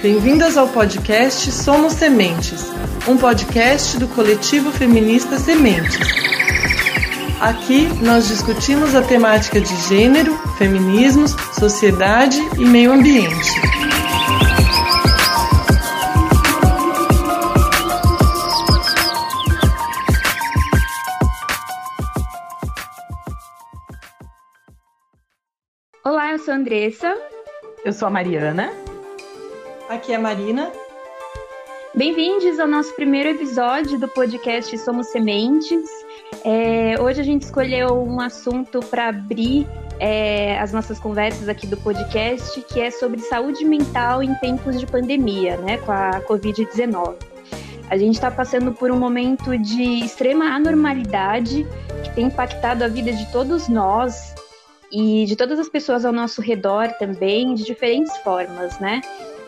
Bem-vindas 0.00 0.56
ao 0.56 0.68
podcast 0.68 1.50
Somos 1.50 1.94
Sementes, 1.94 2.70
um 3.08 3.16
podcast 3.16 3.98
do 3.98 4.06
coletivo 4.06 4.70
feminista 4.70 5.36
Sementes. 5.40 5.98
Aqui 7.40 7.88
nós 8.00 8.28
discutimos 8.28 8.94
a 8.94 9.02
temática 9.02 9.60
de 9.60 9.74
gênero, 9.88 10.38
feminismos, 10.56 11.32
sociedade 11.52 12.38
e 12.56 12.64
meio 12.64 12.92
ambiente. 12.92 13.50
Olá, 26.04 26.30
eu 26.30 26.38
sou 26.38 26.54
a 26.54 26.56
Andressa. 26.56 27.18
Eu 27.84 27.92
sou 27.92 28.06
a 28.06 28.10
Mariana. 28.12 28.87
Aqui 29.88 30.12
é 30.12 30.16
a 30.16 30.20
Marina. 30.20 30.70
Bem-vindos 31.94 32.58
ao 32.58 32.68
nosso 32.68 32.94
primeiro 32.94 33.30
episódio 33.30 33.98
do 33.98 34.06
podcast 34.06 34.76
Somos 34.76 35.06
Sementes. 35.06 35.88
É, 36.44 37.00
hoje 37.00 37.22
a 37.22 37.24
gente 37.24 37.44
escolheu 37.44 37.94
um 37.94 38.20
assunto 38.20 38.80
para 38.80 39.08
abrir 39.08 39.66
é, 39.98 40.58
as 40.58 40.74
nossas 40.74 40.98
conversas 40.98 41.48
aqui 41.48 41.66
do 41.66 41.78
podcast, 41.78 42.60
que 42.68 42.78
é 42.80 42.90
sobre 42.90 43.20
saúde 43.20 43.64
mental 43.64 44.22
em 44.22 44.34
tempos 44.34 44.78
de 44.78 44.86
pandemia, 44.86 45.56
né, 45.56 45.78
com 45.78 45.90
a 45.90 46.20
Covid-19. 46.20 47.16
A 47.88 47.96
gente 47.96 48.16
está 48.16 48.30
passando 48.30 48.72
por 48.72 48.90
um 48.90 48.98
momento 48.98 49.56
de 49.56 50.04
extrema 50.04 50.54
anormalidade 50.54 51.66
que 52.04 52.14
tem 52.14 52.26
impactado 52.26 52.84
a 52.84 52.88
vida 52.88 53.10
de 53.10 53.32
todos 53.32 53.68
nós 53.70 54.34
e 54.92 55.24
de 55.24 55.34
todas 55.34 55.58
as 55.58 55.68
pessoas 55.70 56.04
ao 56.04 56.12
nosso 56.12 56.42
redor 56.42 56.92
também, 56.98 57.54
de 57.54 57.64
diferentes 57.64 58.14
formas, 58.18 58.78
né? 58.78 59.00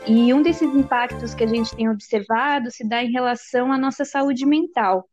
E 0.06 0.32
um 0.32 0.42
desses 0.42 0.74
impactos 0.74 1.34
que 1.34 1.44
a 1.44 1.46
gente 1.46 1.74
tem 1.76 1.88
observado 1.88 2.70
se 2.70 2.86
dá 2.88 3.02
em 3.02 3.12
relação 3.12 3.72
à 3.72 3.78
nossa 3.78 4.04
saúde 4.04 4.46
mental, 4.46 5.08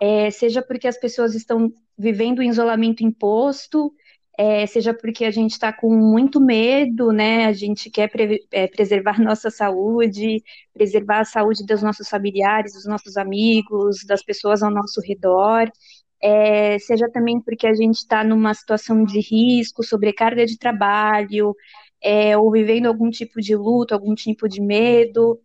é, 0.00 0.30
seja 0.30 0.60
porque 0.60 0.88
as 0.88 0.98
pessoas 0.98 1.34
estão 1.34 1.72
vivendo 1.96 2.42
em 2.42 2.48
isolamento 2.48 3.04
imposto, 3.04 3.92
é, 4.36 4.66
seja 4.66 4.92
porque 4.94 5.24
a 5.24 5.30
gente 5.30 5.52
está 5.52 5.72
com 5.72 5.94
muito 5.94 6.40
medo, 6.40 7.12
né? 7.12 7.46
A 7.46 7.52
gente 7.52 7.90
quer 7.90 8.08
pre 8.08 8.40
é, 8.50 8.66
preservar 8.66 9.20
nossa 9.20 9.50
saúde, 9.50 10.42
preservar 10.72 11.20
a 11.20 11.24
saúde 11.24 11.64
dos 11.64 11.82
nossos 11.82 12.08
familiares, 12.08 12.72
dos 12.72 12.86
nossos 12.86 13.16
amigos, 13.16 14.04
das 14.06 14.22
pessoas 14.24 14.62
ao 14.62 14.70
nosso 14.70 15.00
redor. 15.00 15.70
É, 16.20 16.78
seja 16.78 17.10
também 17.10 17.40
porque 17.40 17.66
a 17.66 17.74
gente 17.74 17.96
está 17.96 18.24
numa 18.24 18.54
situação 18.54 19.04
de 19.04 19.20
risco, 19.20 19.82
sobrecarga 19.82 20.46
de 20.46 20.56
trabalho, 20.56 21.54
é, 22.02 22.36
ou 22.36 22.50
vivendo 22.50 22.86
algum 22.86 23.08
tipo 23.08 23.40
de 23.40 23.54
luto, 23.54 23.94
algum 23.94 24.14
tipo 24.14 24.48
de 24.48 24.60
medo. 24.60 25.40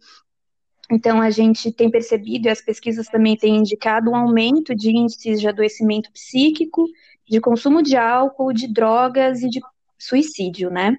Então, 0.89 1.21
a 1.21 1.29
gente 1.29 1.71
tem 1.71 1.91
percebido, 1.91 2.47
e 2.47 2.49
as 2.49 2.61
pesquisas 2.61 3.07
também 3.07 3.35
têm 3.35 3.57
indicado, 3.57 4.09
um 4.09 4.15
aumento 4.15 4.73
de 4.73 4.89
índices 4.89 5.39
de 5.39 5.47
adoecimento 5.47 6.11
psíquico, 6.11 6.87
de 7.29 7.39
consumo 7.39 7.83
de 7.83 7.95
álcool, 7.95 8.53
de 8.53 8.67
drogas 8.67 9.43
e 9.43 9.49
de 9.49 9.59
suicídio, 9.99 10.69
né? 10.69 10.97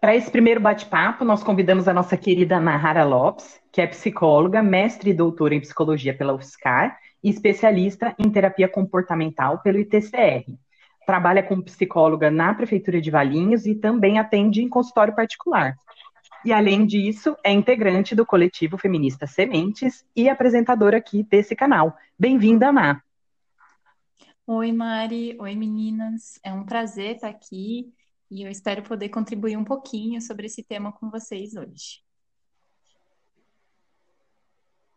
Para 0.00 0.14
esse 0.14 0.30
primeiro 0.30 0.60
bate-papo, 0.60 1.24
nós 1.24 1.42
convidamos 1.42 1.88
a 1.88 1.92
nossa 1.92 2.16
querida 2.16 2.60
Nahara 2.60 3.04
Lopes, 3.04 3.60
que 3.72 3.80
é 3.80 3.86
psicóloga, 3.86 4.62
mestre 4.62 5.10
e 5.10 5.14
doutora 5.14 5.56
em 5.56 5.60
psicologia 5.60 6.16
pela 6.16 6.34
UFSCar 6.34 6.96
e 7.22 7.28
especialista 7.28 8.14
em 8.16 8.30
terapia 8.30 8.68
comportamental 8.68 9.58
pelo 9.58 9.80
ITCR 9.80 10.44
trabalha 11.08 11.42
como 11.42 11.62
psicóloga 11.62 12.30
na 12.30 12.52
Prefeitura 12.52 13.00
de 13.00 13.10
Valinhos 13.10 13.64
e 13.64 13.74
também 13.74 14.18
atende 14.18 14.60
em 14.60 14.68
consultório 14.68 15.14
particular. 15.14 15.74
E, 16.44 16.52
além 16.52 16.84
disso, 16.84 17.34
é 17.42 17.50
integrante 17.50 18.14
do 18.14 18.26
coletivo 18.26 18.76
feminista 18.76 19.26
Sementes 19.26 20.04
e 20.14 20.28
apresentadora 20.28 20.98
aqui 20.98 21.22
desse 21.22 21.56
canal. 21.56 21.96
Bem-vinda, 22.18 22.70
Má. 22.70 23.00
Oi, 24.46 24.70
Mari. 24.70 25.34
Oi, 25.40 25.54
meninas. 25.56 26.38
É 26.44 26.52
um 26.52 26.66
prazer 26.66 27.14
estar 27.14 27.30
aqui 27.30 27.90
e 28.30 28.42
eu 28.42 28.50
espero 28.50 28.82
poder 28.82 29.08
contribuir 29.08 29.56
um 29.56 29.64
pouquinho 29.64 30.20
sobre 30.20 30.44
esse 30.44 30.62
tema 30.62 30.92
com 30.92 31.08
vocês 31.08 31.56
hoje. 31.56 32.02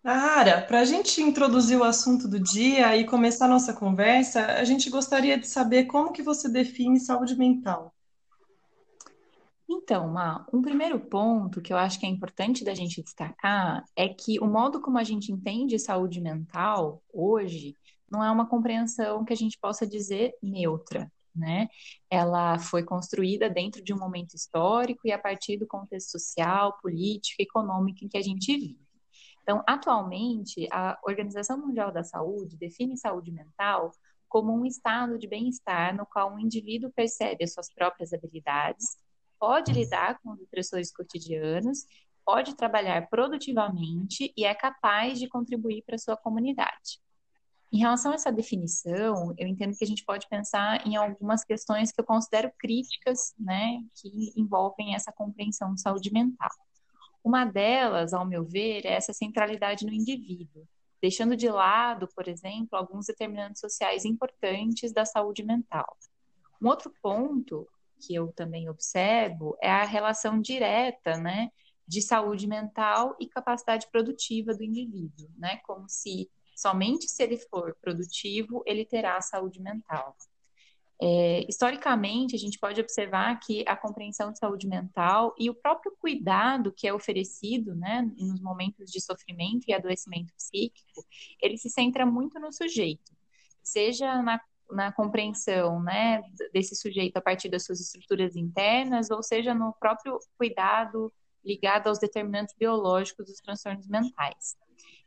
Nara, 0.03 0.63
para 0.63 0.79
a 0.79 0.85
gente 0.85 1.22
introduzir 1.22 1.78
o 1.78 1.84
assunto 1.84 2.28
do 2.28 2.39
dia 2.39 2.97
e 2.97 3.06
começar 3.06 3.45
a 3.45 3.50
nossa 3.50 3.72
conversa, 3.72 4.44
a 4.53 4.63
gente 4.63 4.89
gostaria 4.89 5.38
de 5.38 5.47
saber 5.47 5.85
como 5.85 6.12
que 6.12 6.23
você 6.23 6.50
define 6.50 7.00
saúde 7.00 7.35
mental. 7.35 7.94
Então, 9.69 10.07
Ma, 10.07 10.44
um 10.51 10.59
primeiro 10.59 11.00
ponto 11.00 11.62
que 11.62 11.72
eu 11.72 11.78
acho 11.78 12.00
que 12.00 12.06
é 12.07 12.09
importante 12.09 12.63
da 12.63 12.73
gente 12.73 13.01
destacar 13.03 13.85
é 13.95 14.09
que 14.09 14.39
o 14.39 14.47
modo 14.47 14.81
como 14.81 14.97
a 14.97 15.03
gente 15.03 15.31
entende 15.31 15.78
saúde 15.78 16.19
mental 16.19 17.03
hoje 17.13 17.78
não 18.09 18.23
é 18.23 18.31
uma 18.31 18.47
compreensão 18.47 19.23
que 19.23 19.31
a 19.31 19.38
gente 19.38 19.57
possa 19.62 19.85
dizer 19.85 20.33
neutra, 20.41 21.12
né? 21.33 21.69
Ela 22.09 22.57
foi 22.57 22.83
construída 22.83 23.50
dentro 23.50 23.83
de 23.83 23.94
um 23.94 24.00
momento 24.00 24.33
histórico 24.33 25.07
e 25.07 25.12
a 25.12 25.19
partir 25.19 25.57
do 25.57 25.68
contexto 25.68 26.09
social, 26.09 26.78
político, 26.81 27.41
econômico 27.41 28.03
em 28.03 28.09
que 28.09 28.18
a 28.18 28.22
gente 28.22 28.57
vive. 28.57 28.91
Então, 29.44 29.63
atualmente, 29.68 30.68
a 30.72 31.00
Organização 31.03 31.57
Mundial 31.57 31.91
da 31.91 32.03
Saúde 32.03 32.57
define 32.57 32.97
saúde 32.97 33.31
mental 33.31 33.91
como 34.29 34.53
um 34.53 34.66
estado 34.66 35.18
de 35.18 35.28
bem-estar 35.28 35.96
no 35.96 36.06
qual 36.06 36.34
um 36.34 36.40
indivíduo 36.40 36.91
percebe 36.96 37.44
as 37.44 37.53
suas 37.53 37.74
próprias 37.74 38.13
habilidades, 38.13 38.97
pode 39.38 39.74
lidar 39.74 40.19
com 40.22 40.31
os 40.31 40.91
cotidianos, 40.91 41.85
pode 42.24 42.56
trabalhar 42.56 43.09
produtivamente 43.09 44.31
e 44.38 44.46
é 44.46 44.53
capaz 44.53 45.19
de 45.19 45.28
contribuir 45.28 45.84
para 45.84 45.96
a 45.96 46.00
sua 46.00 46.16
comunidade. 46.16 47.01
Em 47.74 47.80
relação 47.80 48.12
a 48.12 48.16
essa 48.16 48.31
definição, 48.31 49.34
eu 49.38 49.47
entendo 49.47 49.75
que 49.75 49.84
a 49.84 49.88
gente 49.88 50.06
pode 50.06 50.28
pensar 50.30 50.85
em 50.85 50.96
algumas 50.96 51.44
questões 51.44 51.91
que 51.91 52.00
eu 52.00 52.06
considero 52.06 52.51
críticas, 52.59 53.34
né, 53.40 53.81
que 53.96 54.34
envolvem 54.35 54.94
essa 54.94 55.12
compreensão 55.12 55.74
de 55.74 55.81
saúde 55.81 56.12
mental. 56.12 56.51
Uma 57.24 57.46
delas, 57.46 58.14
ao 58.14 58.26
meu 58.26 58.44
ver, 58.44 58.86
é 58.86 58.94
essa 58.94 59.14
centralidade 59.14 59.86
no 59.86 59.94
indivíduo, 59.94 60.68
deixando 61.02 61.36
de 61.36 61.50
lado, 61.50 62.08
por 62.16 62.28
exemplo, 62.28 62.70
alguns 62.72 63.08
determinantes 63.08 63.59
sociais 63.59 64.06
importantes 64.06 64.92
da 64.92 65.06
saúde 65.06 65.44
mental. 65.44 65.98
Um 66.62 66.68
outro 66.68 66.92
ponto 67.02 67.68
que 68.00 68.16
eu 68.16 68.31
também 68.34 68.70
observo 68.70 69.56
é 69.62 69.70
a 69.70 69.84
relação 69.84 70.42
direta, 70.42 71.18
né, 71.18 71.50
de 71.88 72.02
saúde 72.02 72.48
mental 72.48 73.16
e 73.20 73.28
capacidade 73.28 73.88
produtiva 73.92 74.54
do 74.54 74.64
indivíduo, 74.64 75.30
né, 75.38 75.58
como 75.58 75.88
se 75.88 76.30
somente 76.56 77.08
se 77.08 77.24
ele 77.24 77.38
for 77.38 77.76
produtivo 77.81 78.64
ele 78.66 78.86
terá 78.86 79.20
saúde 79.22 79.62
mental. 79.62 80.16
É, 81.03 81.44
historicamente, 81.50 82.35
a 82.35 82.39
gente 82.39 82.59
pode 82.59 82.79
observar 82.79 83.39
que 83.39 83.66
a 83.67 83.75
compreensão 83.75 84.31
de 84.31 84.38
saúde 84.38 84.67
mental 84.67 85.34
e 85.35 85.50
o 85.50 85.56
próprio 85.56 85.91
cuidado 86.00 86.72
que 86.72 86.88
é 86.88 86.94
oferecido 86.94 87.73
né, 87.73 88.07
nos 88.19 88.39
momentos 88.39 88.91
de 88.91 89.01
sofrimento 89.01 89.66
e 89.67 89.73
adoecimento 89.73 90.31
psíquico, 90.35 91.03
ele 91.41 91.57
se 91.57 91.72
centra 91.72 92.06
muito 92.06 92.39
no 92.39 92.53
sujeito, 92.53 93.12
seja 93.63 94.22
na, 94.22 94.39
na 94.69 94.91
compreensão 94.91 95.81
né, 95.81 96.22
desse 96.53 96.75
sujeito 96.75 97.18
a 97.18 97.22
partir 97.22 97.50
das 97.50 97.66
suas 97.66 97.81
estruturas 97.81 98.35
internas, 98.35 99.09
ou 99.09 99.23
seja 99.23 99.56
no 99.56 99.73
próprio 99.79 100.19
cuidado 100.38 101.12
ligado 101.44 101.88
aos 101.88 101.97
determinantes 101.97 102.53
biológicos 102.53 103.25
dos 103.25 103.39
transtornos 103.39 103.88
mentais. 103.88 104.56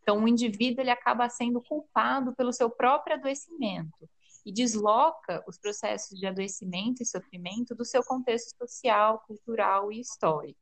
Então, 0.03 0.25
o 0.25 0.27
indivíduo 0.27 0.83
ele 0.83 0.91
acaba 0.91 1.29
sendo 1.29 1.63
culpado 1.63 2.35
pelo 2.35 2.53
seu 2.53 2.69
próprio 2.69 3.15
adoecimento 3.15 4.09
e 4.45 4.53
desloca 4.53 5.43
os 5.49 5.59
processos 5.59 6.19
de 6.19 6.27
adoecimento 6.27 7.03
e 7.03 7.07
sofrimento 7.07 7.75
do 7.75 7.85
seu 7.85 8.03
contexto 8.03 8.57
social, 8.59 9.23
cultural 9.27 9.91
e 9.91 10.01
histórico. 10.01 10.59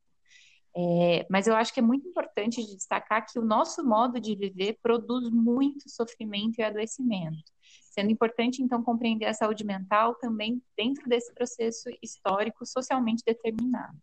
É, 0.75 1.25
mas 1.29 1.45
eu 1.45 1.55
acho 1.55 1.71
que 1.71 1.79
é 1.79 1.83
muito 1.83 2.07
importante 2.07 2.65
de 2.65 2.75
destacar 2.75 3.25
que 3.25 3.37
o 3.37 3.45
nosso 3.45 3.85
modo 3.85 4.19
de 4.19 4.35
viver 4.35 4.79
produz 4.81 5.29
muito 5.29 5.87
sofrimento 5.87 6.57
e 6.57 6.63
adoecimento, 6.63 7.51
sendo 7.91 8.11
importante 8.11 8.63
então 8.63 8.81
compreender 8.81 9.25
a 9.25 9.33
saúde 9.33 9.63
mental 9.63 10.15
também 10.15 10.61
dentro 10.75 11.07
desse 11.07 11.31
processo 11.33 11.89
histórico 12.01 12.65
socialmente 12.65 13.23
determinado. 13.23 13.95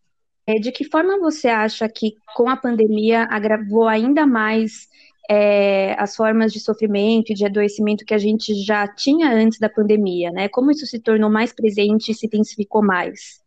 É, 0.47 0.55
de 0.55 0.71
que 0.71 0.85
forma 0.85 1.19
você 1.19 1.49
acha 1.49 1.89
que 1.89 2.15
com 2.35 2.49
a 2.49 2.57
pandemia 2.57 3.25
agravou 3.31 3.87
ainda 3.87 4.27
mais 4.27 4.89
é, 5.33 5.95
as 5.97 6.17
formas 6.17 6.53
de 6.53 6.59
sofrimento 6.59 7.31
e 7.31 7.35
de 7.35 7.47
adoecimento 7.47 8.05
que 8.05 8.13
a 8.13 8.19
gente 8.19 8.53
já 8.65 8.89
tinha 8.89 9.33
antes 9.33 9.61
da 9.61 9.69
pandemia, 9.69 10.33
né? 10.33 10.49
Como 10.49 10.73
isso 10.73 10.85
se 10.87 10.99
tornou 10.99 11.31
mais 11.31 11.53
presente 11.53 12.11
e 12.11 12.15
se 12.17 12.27
intensificou 12.27 12.83
mais? 12.83 13.41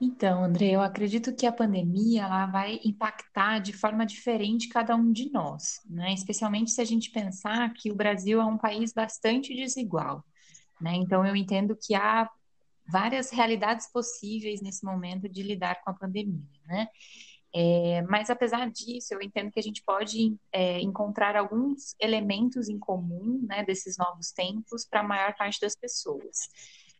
Então, 0.00 0.42
André, 0.42 0.72
eu 0.72 0.80
acredito 0.80 1.32
que 1.32 1.46
a 1.46 1.52
pandemia 1.52 2.24
ela 2.24 2.46
vai 2.46 2.80
impactar 2.84 3.60
de 3.60 3.72
forma 3.72 4.04
diferente 4.04 4.68
cada 4.68 4.96
um 4.96 5.12
de 5.12 5.30
nós, 5.30 5.80
né? 5.88 6.12
Especialmente 6.12 6.72
se 6.72 6.80
a 6.80 6.84
gente 6.84 7.12
pensar 7.12 7.72
que 7.72 7.92
o 7.92 7.94
Brasil 7.94 8.40
é 8.40 8.44
um 8.44 8.58
país 8.58 8.92
bastante 8.92 9.54
desigual, 9.54 10.24
né? 10.80 10.96
Então, 10.96 11.24
eu 11.24 11.36
entendo 11.36 11.78
que 11.80 11.94
há 11.94 12.28
várias 12.88 13.30
realidades 13.30 13.86
possíveis 13.92 14.60
nesse 14.60 14.84
momento 14.84 15.28
de 15.28 15.44
lidar 15.44 15.80
com 15.84 15.90
a 15.90 15.94
pandemia, 15.94 16.42
né? 16.66 16.88
É, 17.58 18.02
mas 18.02 18.28
apesar 18.28 18.70
disso, 18.70 19.14
eu 19.14 19.22
entendo 19.22 19.50
que 19.50 19.58
a 19.58 19.62
gente 19.62 19.82
pode 19.82 20.36
é, 20.52 20.78
encontrar 20.80 21.34
alguns 21.36 21.96
elementos 21.98 22.68
em 22.68 22.78
comum, 22.78 23.42
né, 23.48 23.64
desses 23.64 23.96
novos 23.96 24.30
tempos 24.30 24.84
para 24.84 25.00
a 25.00 25.02
maior 25.02 25.34
parte 25.34 25.58
das 25.58 25.74
pessoas. 25.74 26.50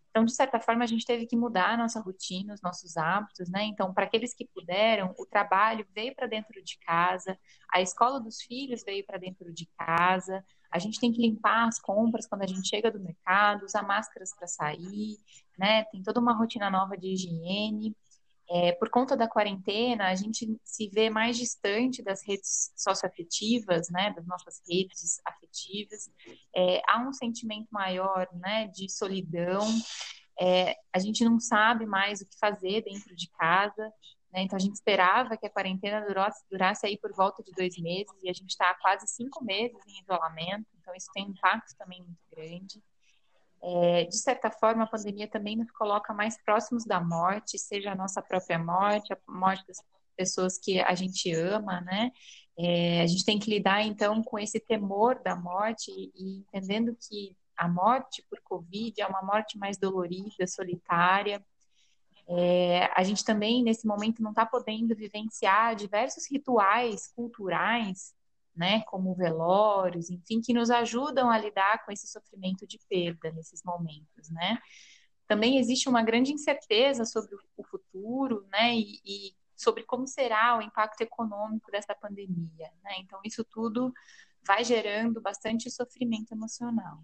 Então, 0.08 0.24
de 0.24 0.34
certa 0.34 0.58
forma, 0.58 0.82
a 0.82 0.86
gente 0.86 1.04
teve 1.04 1.26
que 1.26 1.36
mudar 1.36 1.74
a 1.74 1.76
nossa 1.76 2.00
rotina, 2.00 2.54
os 2.54 2.62
nossos 2.62 2.96
hábitos, 2.96 3.50
né? 3.50 3.64
Então, 3.64 3.92
para 3.92 4.06
aqueles 4.06 4.32
que 4.32 4.46
puderam, 4.46 5.14
o 5.18 5.26
trabalho 5.26 5.86
veio 5.94 6.14
para 6.14 6.26
dentro 6.26 6.64
de 6.64 6.78
casa, 6.78 7.38
a 7.70 7.82
escola 7.82 8.18
dos 8.18 8.40
filhos 8.40 8.82
veio 8.82 9.04
para 9.04 9.18
dentro 9.18 9.52
de 9.52 9.66
casa, 9.76 10.42
a 10.70 10.78
gente 10.78 10.98
tem 10.98 11.12
que 11.12 11.20
limpar 11.20 11.68
as 11.68 11.78
compras 11.78 12.26
quando 12.26 12.44
a 12.44 12.46
gente 12.46 12.66
chega 12.66 12.90
do 12.90 12.98
mercado, 12.98 13.66
usar 13.66 13.82
máscaras 13.82 14.34
para 14.34 14.46
sair, 14.46 15.18
né? 15.58 15.84
Tem 15.92 16.02
toda 16.02 16.18
uma 16.18 16.32
rotina 16.32 16.70
nova 16.70 16.96
de 16.96 17.08
higiene. 17.08 17.94
É, 18.48 18.72
por 18.72 18.88
conta 18.88 19.16
da 19.16 19.28
quarentena, 19.28 20.06
a 20.08 20.14
gente 20.14 20.56
se 20.62 20.88
vê 20.90 21.10
mais 21.10 21.36
distante 21.36 22.02
das 22.02 22.24
redes 22.24 22.72
socioafetivas, 22.76 23.88
né, 23.90 24.12
das 24.14 24.24
nossas 24.26 24.62
redes 24.68 25.20
afetivas. 25.24 26.08
É, 26.54 26.80
há 26.88 26.98
um 27.00 27.12
sentimento 27.12 27.68
maior, 27.72 28.28
né, 28.34 28.68
de 28.68 28.88
solidão. 28.88 29.66
É, 30.40 30.76
a 30.92 30.98
gente 30.98 31.24
não 31.24 31.40
sabe 31.40 31.86
mais 31.86 32.20
o 32.20 32.26
que 32.26 32.38
fazer 32.38 32.82
dentro 32.82 33.16
de 33.16 33.28
casa. 33.30 33.92
Né, 34.32 34.42
então, 34.42 34.56
a 34.56 34.60
gente 34.60 34.74
esperava 34.74 35.36
que 35.36 35.46
a 35.46 35.50
quarentena 35.50 36.06
durasse, 36.06 36.44
durasse 36.48 36.86
aí 36.86 36.96
por 36.98 37.12
volta 37.14 37.42
de 37.42 37.50
dois 37.52 37.76
meses 37.78 38.12
e 38.22 38.30
a 38.30 38.32
gente 38.32 38.50
está 38.50 38.70
há 38.70 38.74
quase 38.74 39.08
cinco 39.08 39.44
meses 39.44 39.76
em 39.88 40.02
isolamento. 40.02 40.66
Então, 40.80 40.94
isso 40.94 41.10
tem 41.12 41.26
um 41.26 41.30
impacto 41.30 41.74
também 41.76 42.00
muito 42.00 42.22
grande. 42.30 42.80
É, 43.68 44.04
de 44.04 44.16
certa 44.16 44.48
forma, 44.48 44.84
a 44.84 44.86
pandemia 44.86 45.26
também 45.26 45.56
nos 45.56 45.72
coloca 45.72 46.14
mais 46.14 46.40
próximos 46.44 46.84
da 46.84 47.00
morte, 47.00 47.58
seja 47.58 47.90
a 47.90 47.96
nossa 47.96 48.22
própria 48.22 48.60
morte, 48.60 49.12
a 49.12 49.18
morte 49.26 49.66
das 49.66 49.78
pessoas 50.16 50.56
que 50.56 50.80
a 50.80 50.94
gente 50.94 51.32
ama, 51.34 51.80
né? 51.80 52.12
É, 52.56 53.02
a 53.02 53.06
gente 53.08 53.24
tem 53.24 53.40
que 53.40 53.50
lidar, 53.50 53.82
então, 53.82 54.22
com 54.22 54.38
esse 54.38 54.60
temor 54.60 55.20
da 55.20 55.34
morte 55.34 55.90
e 55.90 56.38
entendendo 56.38 56.96
que 56.96 57.36
a 57.56 57.66
morte 57.68 58.24
por 58.30 58.40
Covid 58.42 59.00
é 59.00 59.06
uma 59.06 59.22
morte 59.22 59.58
mais 59.58 59.76
dolorida, 59.76 60.46
solitária. 60.46 61.44
É, 62.28 62.88
a 62.94 63.02
gente 63.02 63.24
também, 63.24 63.64
nesse 63.64 63.84
momento, 63.84 64.22
não 64.22 64.30
está 64.30 64.46
podendo 64.46 64.94
vivenciar 64.94 65.74
diversos 65.74 66.30
rituais 66.30 67.08
culturais 67.16 68.14
né, 68.56 68.82
como 68.86 69.14
velórios, 69.14 70.10
enfim, 70.10 70.40
que 70.40 70.52
nos 70.54 70.70
ajudam 70.70 71.30
a 71.30 71.38
lidar 71.38 71.84
com 71.84 71.92
esse 71.92 72.06
sofrimento 72.06 72.66
de 72.66 72.78
perda 72.88 73.30
nesses 73.32 73.62
momentos, 73.62 74.30
né? 74.30 74.58
Também 75.28 75.58
existe 75.58 75.88
uma 75.88 76.02
grande 76.02 76.32
incerteza 76.32 77.04
sobre 77.04 77.34
o 77.56 77.64
futuro, 77.64 78.46
né, 78.50 78.74
e, 78.74 79.00
e 79.04 79.34
sobre 79.56 79.82
como 79.82 80.06
será 80.06 80.56
o 80.56 80.62
impacto 80.62 81.00
econômico 81.00 81.70
dessa 81.70 81.94
pandemia, 81.94 82.70
né? 82.82 82.92
Então 83.00 83.20
isso 83.24 83.44
tudo 83.44 83.92
vai 84.46 84.62
gerando 84.64 85.20
bastante 85.20 85.70
sofrimento 85.70 86.32
emocional. 86.32 86.98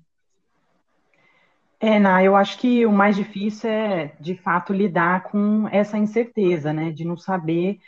É, 1.81 1.98
Ná, 1.98 2.22
eu 2.22 2.37
acho 2.37 2.58
que 2.58 2.87
o 2.87 2.93
mais 2.93 3.16
difícil 3.16 3.69
é, 3.69 4.14
de 4.20 4.37
fato, 4.37 4.72
lidar 4.72 5.25
com 5.25 5.66
essa 5.66 5.98
incerteza, 5.98 6.72
né, 6.72 6.93
de 6.93 7.05
não 7.05 7.16
saber 7.16 7.81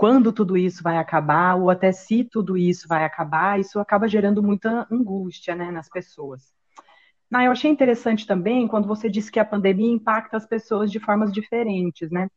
quando 0.00 0.32
tudo 0.32 0.56
isso 0.56 0.82
vai 0.82 0.96
acabar, 0.96 1.56
ou 1.56 1.68
até 1.68 1.92
se 1.92 2.24
tudo 2.24 2.56
isso 2.56 2.88
vai 2.88 3.04
acabar, 3.04 3.60
isso 3.60 3.78
acaba 3.78 4.08
gerando 4.08 4.42
muita 4.42 4.86
angústia 4.90 5.54
né, 5.54 5.70
nas 5.70 5.90
pessoas. 5.90 6.54
Ah, 7.30 7.44
eu 7.44 7.52
achei 7.52 7.70
interessante 7.70 8.26
também 8.26 8.66
quando 8.66 8.88
você 8.88 9.10
disse 9.10 9.30
que 9.30 9.38
a 9.38 9.44
pandemia 9.44 9.92
impacta 9.92 10.38
as 10.38 10.46
pessoas 10.46 10.90
de 10.90 10.98
formas 10.98 11.30
diferentes, 11.30 12.10
né? 12.10 12.30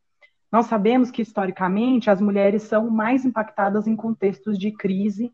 Nós 0.52 0.66
sabemos 0.66 1.10
que, 1.10 1.22
historicamente, 1.22 2.10
as 2.10 2.20
mulheres 2.20 2.64
são 2.64 2.90
mais 2.90 3.24
impactadas 3.24 3.88
em 3.88 3.96
contextos 3.96 4.60
de 4.60 4.70
crise, 4.74 5.32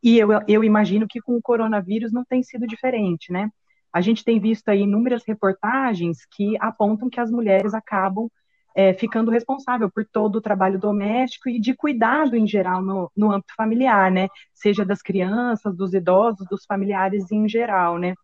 e 0.00 0.16
eu, 0.20 0.28
eu 0.46 0.62
imagino 0.62 1.08
que 1.08 1.20
com 1.20 1.34
o 1.36 1.42
coronavírus 1.42 2.12
não 2.12 2.24
tem 2.24 2.44
sido 2.44 2.64
diferente, 2.64 3.32
né? 3.32 3.50
A 3.92 4.00
gente 4.00 4.24
tem 4.24 4.38
visto 4.38 4.68
aí 4.68 4.82
inúmeras 4.82 5.24
reportagens 5.26 6.18
que 6.30 6.56
apontam 6.60 7.10
que 7.10 7.18
as 7.18 7.28
mulheres 7.28 7.74
acabam 7.74 8.28
é, 8.74 8.92
ficando 8.94 9.30
responsável 9.30 9.90
por 9.90 10.04
todo 10.04 10.36
o 10.36 10.40
trabalho 10.40 10.78
doméstico 10.78 11.48
e 11.48 11.60
de 11.60 11.74
cuidado 11.74 12.36
em 12.36 12.46
geral 12.46 12.82
no, 12.82 13.10
no 13.16 13.32
âmbito 13.32 13.54
familiar, 13.56 14.10
né? 14.10 14.28
Seja 14.52 14.84
das 14.84 15.02
crianças, 15.02 15.76
dos 15.76 15.94
idosos, 15.94 16.46
dos 16.48 16.64
familiares 16.64 17.30
em 17.30 17.48
geral, 17.48 17.98
né? 17.98 18.14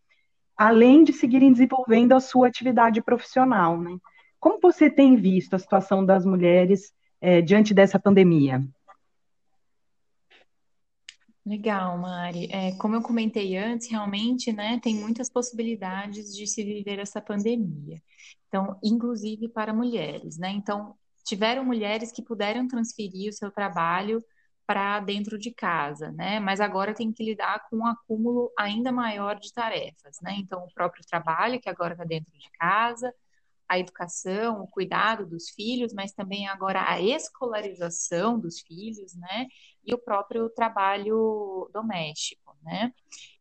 Além 0.57 1.05
de 1.05 1.13
seguirem 1.13 1.53
desenvolvendo 1.53 2.13
a 2.13 2.21
sua 2.21 2.49
atividade 2.49 3.03
profissional, 3.03 3.81
né? 3.81 3.97
Como 4.41 4.61
você 4.61 4.89
tem 4.91 5.17
visto 5.17 5.55
a 5.55 5.59
situação 5.59 6.05
das 6.05 6.25
mulheres 6.25 6.93
é, 7.21 7.41
diante 7.41 7.75
dessa 7.75 7.99
pandemia? 7.99 8.63
Legal, 11.49 11.97
Mari. 11.97 12.47
É, 12.53 12.73
como 12.73 12.95
eu 12.95 13.01
comentei 13.01 13.57
antes, 13.57 13.91
realmente, 13.91 14.53
né, 14.53 14.79
tem 14.83 14.95
muitas 14.95 15.31
possibilidades 15.31 16.37
de 16.37 16.47
se 16.47 16.63
viver 16.63 16.99
essa 16.99 17.23
pandemia. 17.23 18.03
Então, 18.49 18.79
inclusive 18.83 19.49
para 19.49 19.73
mulheres, 19.73 20.39
né? 20.39 20.51
Então, 20.51 20.95
tiveram 21.25 21.65
mulheres 21.65 22.11
que 22.11 22.23
puderam 22.23 22.67
transferir 22.67 23.31
o 23.31 23.33
seu 23.33 23.51
trabalho 23.51 24.23
para 24.67 25.01
dentro 25.01 25.39
de 25.39 25.51
casa, 25.51 26.11
né? 26.13 26.41
Mas 26.41 26.61
agora 26.61 26.95
tem 26.95 27.13
que 27.13 27.25
lidar 27.25 27.67
com 27.69 27.79
um 27.79 27.87
acúmulo 27.87 28.53
ainda 28.59 28.93
maior 28.93 29.39
de 29.39 29.53
tarefas, 29.53 30.19
né? 30.23 30.35
Então, 30.39 30.65
o 30.65 30.75
próprio 30.75 31.03
trabalho, 31.07 31.61
que 31.61 31.71
agora 31.71 31.95
está 31.95 32.05
dentro 32.05 32.33
de 32.39 32.51
casa, 32.53 33.15
a 33.69 33.79
educação, 33.79 34.63
o 34.63 34.67
cuidado 34.67 35.27
dos 35.27 35.51
filhos, 35.51 35.93
mas 35.93 36.13
também 36.13 36.49
agora 36.49 36.83
a 36.89 37.01
escolarização 37.01 38.39
dos 38.39 38.61
filhos, 38.61 39.15
né? 39.15 39.47
E 39.85 39.95
o 39.95 39.99
próprio 39.99 40.49
trabalho 40.51 41.71
doméstico, 41.73 42.57
né? 42.63 42.93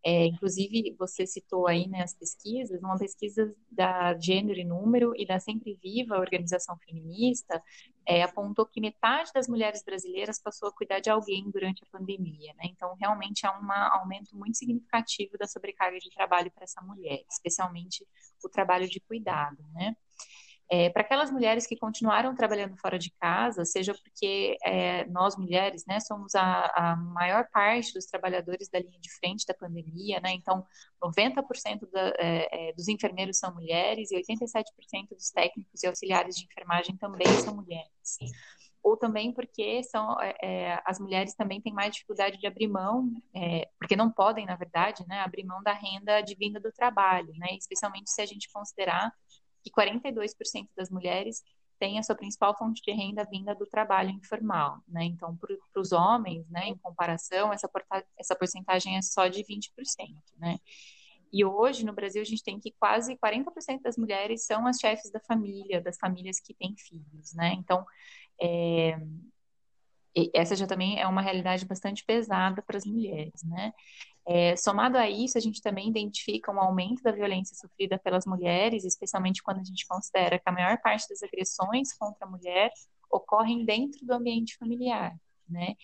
É, 0.09 0.25
inclusive, 0.25 0.95
você 0.98 1.27
citou 1.27 1.68
aí 1.68 1.86
né, 1.86 2.01
as 2.01 2.13
pesquisas, 2.13 2.81
uma 2.81 2.98
pesquisa 2.98 3.54
da 3.69 4.18
Gênero 4.18 4.57
e 4.57 4.63
Número 4.63 5.13
e 5.18 5.25
da 5.25 5.38
Sempre 5.38 5.77
Viva, 5.83 6.18
organização 6.18 6.77
feminista, 6.77 7.62
é, 8.07 8.24
apontou 8.24 8.65
que 8.65 8.80
metade 8.80 9.33
das 9.33 9.50
mulheres 9.50 9.83
brasileiras 9.83 10.42
passou 10.42 10.69
a 10.69 10.71
cuidar 10.71 11.01
de 11.01 11.09
alguém 11.09 11.51
durante 11.51 11.83
a 11.83 11.88
pandemia, 11.92 12.54
né? 12.54 12.69
Então, 12.69 12.95
realmente 12.98 13.45
há 13.45 13.51
um 13.59 13.69
aumento 14.00 14.33
muito 14.33 14.57
significativo 14.57 15.38
da 15.38 15.45
sobrecarga 15.45 15.99
de 15.99 16.09
trabalho 16.09 16.49
para 16.52 16.64
essa 16.64 16.81
mulher, 16.81 17.21
especialmente 17.30 18.07
o 18.42 18.47
trabalho 18.47 18.87
de 18.87 19.02
cuidado, 19.02 19.61
né? 19.73 19.94
É, 20.69 20.90
para 20.90 21.02
aquelas 21.02 21.31
mulheres 21.31 21.66
que 21.66 21.78
continuaram 21.78 22.36
trabalhando 22.36 22.76
fora 22.76 23.00
de 23.00 23.09
casa, 23.21 23.64
seja 23.64 23.94
porque 23.94 24.57
é, 24.66 25.06
nós 25.06 25.38
mulheres, 25.38 25.86
né, 25.86 26.02
somos 26.02 26.36
a, 26.36 26.66
a, 26.76 26.95
maior 26.97 27.47
parte 27.54 27.94
dos 27.94 28.06
trabalhadores 28.06 28.68
da 28.68 28.78
linha 28.78 29.00
de 29.00 29.09
frente 29.14 29.45
da 29.45 29.54
pandemia, 29.54 30.19
né, 30.19 30.33
então 30.33 30.66
90% 31.02 31.90
da, 31.90 32.14
é, 32.18 32.69
é, 32.69 32.74
dos 32.74 32.90
enfermeiros 32.90 33.38
são 33.38 33.54
mulheres 33.54 34.12
e 34.12 34.18
87% 34.18 34.64
dos 35.12 35.31
técnicos 35.31 35.81
e 35.81 35.88
auxiliares 35.88 36.36
de 36.36 36.44
enfermagem 36.44 36.97
também 36.97 37.28
são 37.40 37.56
mulheres. 37.56 38.18
Ou 38.83 38.97
também 38.97 39.33
porque 39.33 39.81
são 39.83 40.19
é, 40.21 40.36
é, 40.42 40.81
as 40.86 41.00
mulheres 41.00 41.33
também 41.33 41.62
têm 41.62 41.74
mais 41.74 41.94
dificuldade 41.94 42.38
de 42.38 42.47
abrir 42.47 42.68
mão, 42.68 43.09
porque 43.80 43.95
não 43.95 44.12
podem, 44.12 44.45
na 44.45 44.56
verdade, 44.56 45.06
né, 45.07 45.21
abrir 45.21 45.45
mão 45.45 45.64
da 45.64 45.71
renda 45.71 46.18
advinda 46.18 46.59
do 46.59 46.74
trabalho, 46.74 47.33
né, 47.38 47.56
especialmente 47.57 48.12
se 48.12 48.21
a 48.21 48.26
gente 48.26 48.52
considerar 48.52 49.14
que 49.68 49.71
42% 49.71 50.68
das 50.76 50.90
mulheres 50.90 51.44
têm 51.80 52.00
a 52.00 52.04
sua 52.04 52.16
principal 52.16 52.57
fonte 52.57 52.81
de 52.81 52.92
renda 52.92 53.24
vinda 53.26 53.54
do 53.54 53.66
trabalho 53.66 54.09
informal, 54.09 54.81
né? 54.88 55.04
Então, 55.04 55.38
para 55.38 55.81
os 55.81 55.92
homens, 55.92 56.50
né, 56.50 56.68
em 56.68 56.78
comparação, 56.78 57.54
essa, 57.54 57.69
essa 58.18 58.36
porcentagem 58.36 58.97
é 58.97 59.02
só 59.02 59.28
de 59.28 59.44
20%, 59.44 59.69
né? 60.38 60.57
E 61.31 61.44
hoje, 61.44 61.86
no 61.86 61.94
Brasil, 61.94 62.21
a 62.21 62.26
gente 62.26 62.44
tem 62.44 62.59
que 62.59 62.74
quase 62.80 63.18
40% 63.18 63.81
das 63.81 63.97
mulheres 63.97 64.45
são 64.45 64.66
as 64.66 64.78
chefes 64.78 65.12
da 65.12 65.19
família, 65.19 65.81
das 65.81 65.97
famílias 65.97 66.40
que 66.40 66.54
têm 66.54 66.76
filhos, 66.78 67.33
né? 67.33 67.54
Então, 67.54 67.86
é, 68.42 68.97
essa 70.33 70.56
já 70.56 70.66
também 70.66 71.00
é 71.00 71.06
uma 71.06 71.21
realidade 71.21 71.66
bastante 71.66 72.04
pesada 72.04 72.62
para 72.62 72.78
as 72.78 72.86
mulheres, 72.86 73.44
né? 73.44 73.74
É, 74.29 74.57
somado 74.57 74.97
a 74.97 75.09
isso, 75.09 75.37
a 75.37 75.41
gente 75.41 75.61
também 75.61 75.87
identifica 75.87 76.51
um 76.51 76.59
aumento 76.59 77.01
da 77.01 77.13
violência 77.13 77.55
sofrida 77.55 77.97
pelas 77.97 78.25
mulheres, 78.25 78.83
especialmente 78.83 79.41
quando 79.41 79.59
a 79.61 79.63
gente 79.63 79.87
considera 79.87 80.37
que 80.37 80.49
a 80.49 80.51
maior 80.51 80.77
parte 80.81 81.07
das 81.07 81.23
agressões 81.23 81.93
contra 81.97 82.27
a 82.27 82.29
mulher 82.29 82.69
ocorrem 83.09 83.63
dentro 83.63 84.05
do 84.05 84.13
ambiente 84.13 84.57
familiar, 84.57 85.15
né? 85.47 85.75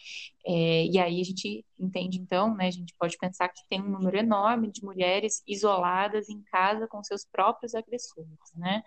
É, 0.46 0.86
e 0.86 1.00
aí 1.00 1.22
a 1.22 1.24
gente 1.24 1.66
entende, 1.80 2.20
então, 2.20 2.54
né, 2.54 2.68
a 2.68 2.72
gente 2.72 2.94
pode 3.00 3.18
pensar 3.18 3.48
que 3.48 3.62
tem 3.70 3.82
um 3.82 3.90
número 3.90 4.18
enorme 4.18 4.70
de 4.70 4.84
mulheres 4.84 5.42
isoladas 5.48 6.28
em 6.28 6.42
casa 6.44 6.86
com 6.86 7.02
seus 7.02 7.26
próprios 7.26 7.74
agressores, 7.74 8.38
né? 8.56 8.84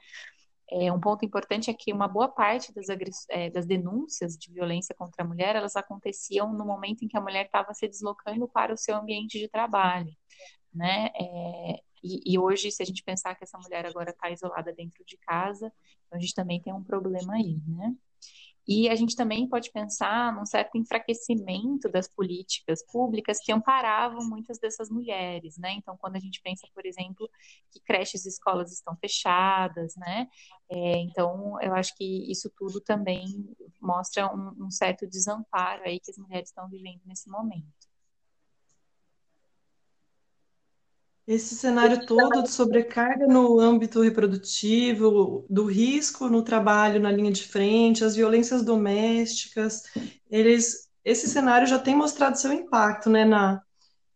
É, 0.70 0.92
um 0.92 0.98
ponto 0.98 1.24
importante 1.24 1.70
é 1.70 1.74
que 1.74 1.92
uma 1.92 2.08
boa 2.08 2.28
parte 2.28 2.74
das, 2.74 2.86
é, 3.30 3.50
das, 3.50 3.66
denúncias 3.66 4.36
de 4.36 4.52
violência 4.52 4.94
contra 4.94 5.24
a 5.24 5.26
mulher, 5.26 5.54
elas 5.54 5.76
aconteciam 5.76 6.52
no 6.52 6.66
momento 6.66 7.04
em 7.04 7.08
que 7.08 7.16
a 7.16 7.20
mulher 7.20 7.46
estava 7.46 7.72
se 7.72 7.86
deslocando 7.86 8.48
para 8.48 8.74
o 8.74 8.76
seu 8.76 8.96
ambiente 8.96 9.38
de 9.38 9.48
trabalho, 9.48 10.12
né? 10.74 11.10
É, 11.14 11.80
e, 12.02 12.34
e, 12.34 12.38
hoje, 12.38 12.70
se 12.70 12.82
a 12.82 12.86
gente 12.86 13.02
pensar 13.02 13.34
que 13.36 13.44
essa 13.44 13.58
mulher 13.58 13.86
agora 13.86 14.10
está 14.10 14.30
isolada 14.30 14.72
dentro 14.72 15.04
de 15.04 15.16
casa, 15.18 15.72
então 16.06 16.18
a 16.18 16.20
gente 16.20 16.34
também 16.34 16.60
tem 16.60 16.72
um 16.72 16.82
problema 16.82 17.34
aí, 17.34 17.58
né? 17.66 17.94
E 18.68 18.88
a 18.88 18.96
gente 18.96 19.14
também 19.14 19.48
pode 19.48 19.70
pensar 19.70 20.34
num 20.34 20.44
certo 20.44 20.76
enfraquecimento 20.76 21.88
das 21.88 22.08
políticas 22.08 22.84
públicas 22.84 23.38
que 23.38 23.52
amparavam 23.52 24.28
muitas 24.28 24.58
dessas 24.58 24.90
mulheres, 24.90 25.56
né? 25.56 25.72
Então, 25.72 25.96
quando 25.96 26.16
a 26.16 26.18
gente 26.18 26.40
pensa, 26.42 26.66
por 26.74 26.84
exemplo, 26.84 27.30
que 27.70 27.80
creches 27.80 28.26
e 28.26 28.28
escolas 28.28 28.72
estão 28.72 28.96
fechadas, 28.96 29.94
né? 29.96 30.28
É, 30.68 30.98
então, 30.98 31.60
eu 31.62 31.74
acho 31.74 31.94
que 31.96 32.30
isso 32.30 32.50
tudo 32.56 32.80
também 32.80 33.24
mostra 33.80 34.26
um, 34.34 34.66
um 34.66 34.70
certo 34.70 35.06
desamparo 35.06 35.82
aí 35.84 36.00
que 36.00 36.10
as 36.10 36.18
mulheres 36.18 36.48
estão 36.48 36.68
vivendo 36.68 37.00
nesse 37.06 37.30
momento. 37.30 37.85
Esse 41.26 41.56
cenário 41.56 42.06
todo 42.06 42.42
de 42.42 42.50
sobrecarga 42.50 43.26
no 43.26 43.58
âmbito 43.58 44.00
reprodutivo, 44.00 45.44
do 45.50 45.64
risco 45.64 46.28
no 46.28 46.42
trabalho 46.42 47.00
na 47.00 47.10
linha 47.10 47.32
de 47.32 47.42
frente, 47.42 48.04
as 48.04 48.14
violências 48.14 48.62
domésticas, 48.62 49.82
eles, 50.30 50.88
esse 51.04 51.28
cenário 51.28 51.66
já 51.66 51.80
tem 51.80 51.96
mostrado 51.96 52.38
seu 52.38 52.52
impacto, 52.52 53.10
né, 53.10 53.24
na, 53.24 53.60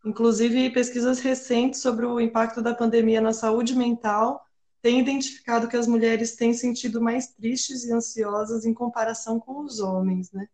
inclusive 0.05 0.69
pesquisas 0.69 1.19
recentes 1.19 1.81
sobre 1.81 2.05
o 2.05 2.19
impacto 2.19 2.61
da 2.61 2.73
pandemia 2.73 3.19
na 3.19 3.33
saúde 3.33 3.75
mental 3.75 4.45
têm 4.81 4.99
identificado 4.99 5.67
que 5.67 5.77
as 5.77 5.87
mulheres 5.87 6.35
têm 6.35 6.53
sentido 6.53 7.01
mais 7.01 7.27
tristes 7.27 7.83
e 7.83 7.93
ansiosas 7.93 8.65
em 8.65 8.73
comparação 8.73 9.39
com 9.39 9.63
os 9.63 9.79
homens, 9.79 10.31
né? 10.31 10.47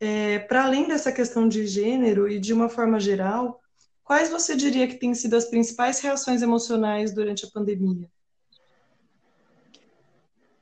É, 0.00 0.38
Para 0.40 0.64
além 0.64 0.88
dessa 0.88 1.12
questão 1.12 1.48
de 1.48 1.66
gênero 1.66 2.28
e 2.28 2.40
de 2.40 2.52
uma 2.52 2.68
forma 2.68 2.98
geral, 2.98 3.60
Quais 4.04 4.28
você 4.28 4.54
diria 4.54 4.86
que 4.86 4.96
têm 4.96 5.14
sido 5.14 5.34
as 5.34 5.46
principais 5.46 5.98
reações 6.00 6.42
emocionais 6.42 7.14
durante 7.14 7.46
a 7.46 7.50
pandemia? 7.50 8.08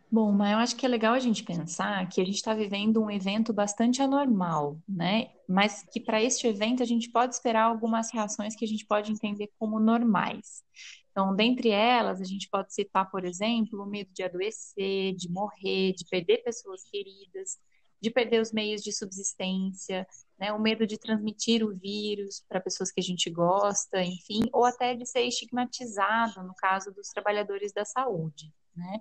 Bom, 0.09 0.31
mas 0.31 0.53
eu 0.53 0.59
acho 0.59 0.77
que 0.77 0.85
é 0.85 0.89
legal 0.89 1.15
a 1.15 1.19
gente 1.19 1.43
pensar 1.43 2.07
que 2.09 2.21
a 2.21 2.25
gente 2.25 2.37
está 2.37 2.55
vivendo 2.55 3.03
um 3.03 3.11
evento 3.11 3.53
bastante 3.53 4.03
anormal, 4.03 4.79
né? 4.87 5.31
Mas 5.49 5.83
que 5.91 5.99
para 5.99 6.23
este 6.23 6.47
evento 6.47 6.83
a 6.83 6.87
gente 6.87 7.11
pode 7.11 7.35
esperar 7.35 7.65
algumas 7.65 8.13
reações 8.13 8.55
que 8.55 8.65
a 8.65 8.69
gente 8.69 8.87
pode 8.87 9.11
entender 9.11 9.51
como 9.59 9.81
normais. 9.81 10.63
Então, 11.11 11.35
dentre 11.35 11.71
elas, 11.71 12.21
a 12.21 12.25
gente 12.25 12.49
pode 12.49 12.75
citar, 12.75 13.11
por 13.11 13.25
exemplo, 13.25 13.83
o 13.83 13.87
medo 13.87 14.11
de 14.13 14.23
adoecer, 14.23 15.15
de 15.15 15.31
morrer, 15.31 15.95
de 15.95 16.05
perder 16.11 16.45
pessoas 16.45 16.85
queridas, 16.85 17.59
de 18.03 18.11
perder 18.11 18.43
os 18.43 18.53
meios 18.53 18.83
de 18.83 18.93
subsistência, 18.93 20.07
né, 20.43 20.53
o 20.53 20.59
medo 20.59 20.85
de 20.89 20.99
transmitir 20.99 21.65
o 21.65 21.73
vírus 21.73 22.45
para 22.49 22.61
pessoas 22.61 22.91
que 22.91 22.99
a 23.01 23.03
gente 23.03 23.31
gosta, 23.31 24.03
enfim, 24.03 24.41
ou 24.53 24.65
até 24.65 24.93
de 24.93 25.07
ser 25.07 25.23
estigmatizado 25.23 26.43
no 26.43 26.53
caso 26.57 26.93
dos 26.93 27.11
trabalhadores 27.11 27.73
da 27.73 27.85
saúde, 27.85 28.53
né? 28.75 28.99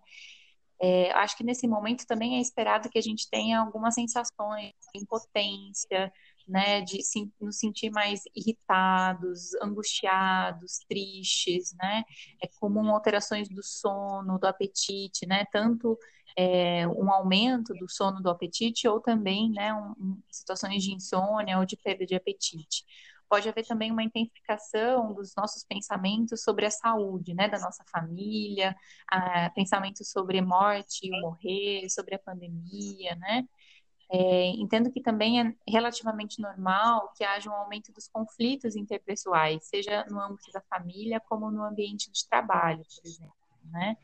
É, 0.80 1.12
acho 1.14 1.36
que 1.36 1.44
nesse 1.44 1.68
momento 1.68 2.06
também 2.06 2.38
é 2.38 2.42
esperado 2.42 2.90
que 2.90 2.98
a 2.98 3.02
gente 3.02 3.28
tenha 3.28 3.60
algumas 3.60 3.96
sensações 3.96 4.72
de 4.94 5.02
impotência, 5.02 6.14
né, 6.48 6.82
de 6.82 7.02
se, 7.04 7.32
nos 7.40 7.58
sentir 7.58 7.90
mais 7.90 8.22
irritados, 8.36 9.54
angustiados, 9.64 10.80
tristes, 10.88 11.74
né, 11.74 12.04
é 12.44 12.48
comum 12.60 12.90
alterações 12.92 13.50
do 13.50 13.64
sono, 13.64 14.38
do 14.38 14.46
apetite, 14.46 15.26
né, 15.26 15.46
tanto 15.52 15.98
é, 16.38 16.88
um 16.88 17.12
aumento 17.12 17.74
do 17.74 17.90
sono 17.90 18.22
do 18.22 18.30
apetite 18.30 18.88
ou 18.88 19.00
também 19.00 19.52
né, 19.52 19.74
um, 19.74 20.18
situações 20.30 20.84
de 20.84 20.94
insônia 20.94 21.60
ou 21.60 21.66
de 21.66 21.78
perda 21.78 22.06
de 22.06 22.16
apetite. 22.16 22.84
Pode 23.30 23.48
haver 23.48 23.66
também 23.66 23.92
uma 23.92 24.04
intensificação 24.04 25.14
dos 25.14 25.34
nossos 25.36 25.64
pensamentos 25.64 26.44
sobre 26.44 26.66
a 26.66 26.72
saúde, 26.72 27.34
né, 27.34 27.48
da 27.48 27.60
nossa 27.60 27.82
família, 27.90 28.76
pensamentos 29.56 30.10
sobre 30.10 30.42
morte 30.42 31.08
e 31.08 31.22
morrer, 31.22 31.90
sobre 31.90 32.16
a 32.16 32.20
pandemia, 32.20 33.16
né? 33.16 33.48
É, 34.14 34.48
entendo 34.48 34.92
que 34.92 35.02
também 35.02 35.40
é 35.40 35.56
relativamente 35.66 36.42
normal 36.42 37.14
que 37.16 37.24
haja 37.24 37.50
um 37.50 37.54
aumento 37.54 37.94
dos 37.94 38.10
conflitos 38.10 38.76
interpessoais, 38.76 39.64
seja 39.64 40.06
no 40.10 40.20
âmbito 40.20 40.52
da 40.52 40.60
família 40.64 41.22
como 41.22 41.50
no 41.50 41.64
ambiente 41.64 42.12
de 42.12 42.28
trabalho, 42.28 42.84
por 42.84 43.10
exemplo, 43.10 43.34
né? 43.64 43.96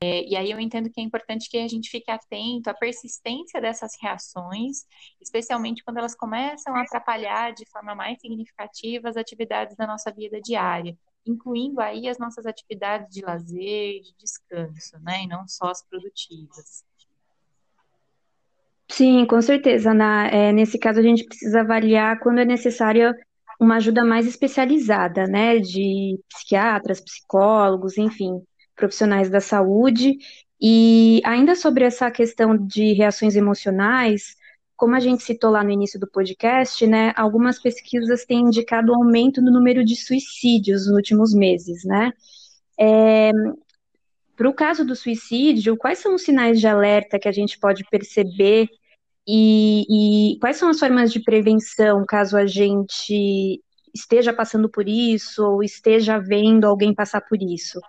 É, 0.00 0.24
e 0.28 0.36
aí 0.36 0.50
eu 0.50 0.60
entendo 0.60 0.88
que 0.90 1.00
é 1.00 1.04
importante 1.04 1.50
que 1.50 1.58
a 1.58 1.66
gente 1.66 1.90
fique 1.90 2.08
atento 2.08 2.70
à 2.70 2.74
persistência 2.74 3.60
dessas 3.60 3.92
reações, 4.00 4.86
especialmente 5.20 5.82
quando 5.82 5.98
elas 5.98 6.14
começam 6.14 6.74
a 6.76 6.82
atrapalhar 6.82 7.52
de 7.52 7.68
forma 7.68 7.96
mais 7.96 8.20
significativa 8.20 9.08
as 9.08 9.16
atividades 9.16 9.76
da 9.76 9.88
nossa 9.88 10.12
vida 10.12 10.40
diária, 10.40 10.96
incluindo 11.26 11.80
aí 11.80 12.08
as 12.08 12.16
nossas 12.16 12.46
atividades 12.46 13.12
de 13.12 13.22
lazer, 13.22 14.00
de 14.00 14.14
descanso, 14.16 14.98
né, 15.00 15.24
e 15.24 15.26
não 15.26 15.48
só 15.48 15.68
as 15.68 15.82
produtivas. 15.82 16.84
Sim, 18.90 19.26
com 19.26 19.42
certeza. 19.42 19.92
Na, 19.92 20.28
é, 20.28 20.52
nesse 20.52 20.78
caso, 20.78 21.00
a 21.00 21.02
gente 21.02 21.24
precisa 21.24 21.60
avaliar 21.60 22.20
quando 22.20 22.38
é 22.38 22.44
necessária 22.44 23.14
uma 23.60 23.76
ajuda 23.76 24.04
mais 24.04 24.26
especializada, 24.26 25.26
né, 25.26 25.58
de 25.58 26.18
psiquiatras, 26.28 27.00
psicólogos, 27.00 27.98
enfim, 27.98 28.40
profissionais 28.78 29.28
da 29.28 29.40
saúde. 29.40 30.16
E 30.60 31.20
ainda 31.24 31.54
sobre 31.54 31.84
essa 31.84 32.10
questão 32.10 32.56
de 32.56 32.94
reações 32.94 33.36
emocionais, 33.36 34.36
como 34.76 34.94
a 34.94 35.00
gente 35.00 35.22
citou 35.22 35.50
lá 35.50 35.62
no 35.62 35.70
início 35.70 36.00
do 36.00 36.08
podcast, 36.08 36.86
né, 36.86 37.12
algumas 37.16 37.60
pesquisas 37.60 38.24
têm 38.24 38.40
indicado 38.40 38.94
aumento 38.94 39.42
no 39.42 39.50
número 39.50 39.84
de 39.84 39.96
suicídios 39.96 40.86
nos 40.86 40.94
últimos 40.94 41.34
meses, 41.34 41.84
né? 41.84 42.12
É, 42.80 43.32
para 44.36 44.48
o 44.48 44.54
caso 44.54 44.84
do 44.84 44.94
suicídio, 44.94 45.76
quais 45.76 45.98
são 45.98 46.14
os 46.14 46.22
sinais 46.22 46.60
de 46.60 46.68
alerta 46.68 47.18
que 47.18 47.28
a 47.28 47.32
gente 47.32 47.58
pode 47.58 47.84
perceber 47.90 48.68
e, 49.26 49.84
e, 50.34 50.38
quais 50.38 50.56
são 50.56 50.70
as 50.70 50.78
formas 50.78 51.12
de 51.12 51.20
prevenção 51.20 52.04
caso 52.06 52.36
a 52.36 52.46
gente 52.46 53.60
esteja 53.92 54.32
passando 54.32 54.70
por 54.70 54.88
isso 54.88 55.44
ou 55.44 55.62
esteja 55.62 56.18
vendo 56.18 56.66
alguém 56.66 56.94
passar 56.94 57.20
por 57.20 57.36
isso? 57.42 57.80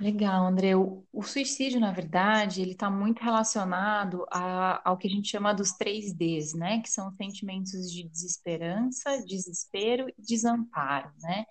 Legal, 0.00 0.46
André. 0.46 0.74
O, 0.74 1.06
o 1.12 1.22
suicídio, 1.22 1.78
na 1.78 1.92
verdade, 1.92 2.62
ele 2.62 2.72
está 2.72 2.90
muito 2.90 3.22
relacionado 3.22 4.24
a, 4.30 4.88
ao 4.88 4.96
que 4.96 5.06
a 5.06 5.10
gente 5.10 5.28
chama 5.28 5.52
dos 5.52 5.72
três 5.72 6.14
Ds, 6.14 6.54
né? 6.54 6.80
Que 6.80 6.88
são 6.88 7.12
sentimentos 7.12 7.92
de 7.92 8.08
desesperança, 8.08 9.22
desespero 9.26 10.08
e 10.08 10.14
desamparo, 10.22 11.12
né? 11.20 11.44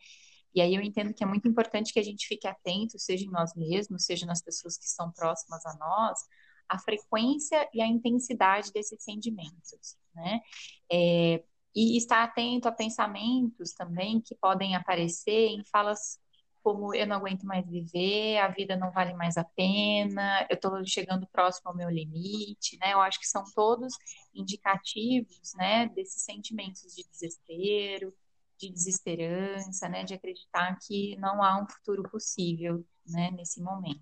E 0.55 0.61
aí 0.61 0.73
eu 0.73 0.81
entendo 0.81 1.13
que 1.13 1.23
é 1.23 1.27
muito 1.27 1.47
importante 1.47 1.93
que 1.93 1.99
a 1.99 2.03
gente 2.03 2.27
fique 2.27 2.47
atento, 2.47 2.97
seja 2.97 3.23
em 3.23 3.29
nós 3.29 3.53
mesmos, 3.55 4.05
seja 4.05 4.25
nas 4.25 4.41
pessoas 4.41 4.77
que 4.79 4.85
estão 4.85 5.11
próximas 5.11 5.63
a 5.67 5.77
nós, 5.77 6.17
a 6.67 6.79
frequência 6.79 7.69
e 7.71 7.79
a 7.83 7.87
intensidade 7.87 8.71
desses 8.73 9.03
sentimentos, 9.03 9.95
né? 10.15 10.39
É, 10.91 11.43
e 11.75 11.95
estar 11.97 12.23
atento 12.23 12.67
a 12.67 12.71
pensamentos 12.71 13.73
também 13.73 14.19
que 14.19 14.35
podem 14.35 14.75
aparecer 14.75 15.49
em 15.49 15.63
falas 15.71 16.19
como 16.63 16.93
eu 16.93 17.07
não 17.07 17.17
aguento 17.17 17.43
mais 17.43 17.65
viver, 17.67 18.37
a 18.37 18.47
vida 18.49 18.75
não 18.75 18.91
vale 18.91 19.13
mais 19.13 19.37
a 19.37 19.43
pena, 19.43 20.45
eu 20.49 20.55
estou 20.55 20.85
chegando 20.85 21.27
próximo 21.27 21.69
ao 21.69 21.75
meu 21.75 21.89
limite, 21.89 22.77
né? 22.79 22.93
Eu 22.93 23.01
acho 23.01 23.19
que 23.19 23.27
são 23.27 23.43
todos 23.55 23.93
indicativos, 24.33 25.53
né, 25.55 25.87
desses 25.89 26.23
sentimentos 26.23 26.93
de 26.95 27.03
desespero, 27.09 28.13
de 28.57 28.69
desesperança, 28.69 29.87
né, 29.87 30.03
de 30.03 30.13
acreditar 30.13 30.77
que 30.85 31.15
não 31.17 31.41
há 31.41 31.61
um 31.61 31.67
futuro 31.67 32.03
possível, 32.09 32.85
né, 33.07 33.31
nesse 33.31 33.61
momento. 33.61 34.01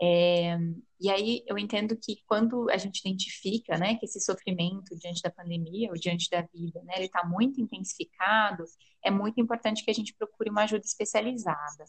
É, 0.00 0.56
e 1.00 1.10
aí 1.10 1.42
eu 1.46 1.58
entendo 1.58 1.96
que 1.96 2.18
quando 2.26 2.70
a 2.70 2.76
gente 2.76 3.00
identifica, 3.00 3.76
né, 3.76 3.96
que 3.96 4.06
esse 4.06 4.20
sofrimento 4.20 4.96
diante 4.96 5.22
da 5.22 5.30
pandemia 5.30 5.90
ou 5.90 5.94
diante 5.94 6.28
da 6.30 6.42
vida, 6.42 6.82
né, 6.84 6.94
ele 6.96 7.06
está 7.06 7.24
muito 7.26 7.60
intensificado, 7.60 8.64
é 9.04 9.10
muito 9.10 9.40
importante 9.40 9.84
que 9.84 9.90
a 9.90 9.94
gente 9.94 10.14
procure 10.14 10.50
uma 10.50 10.62
ajuda 10.62 10.84
especializada. 10.84 11.84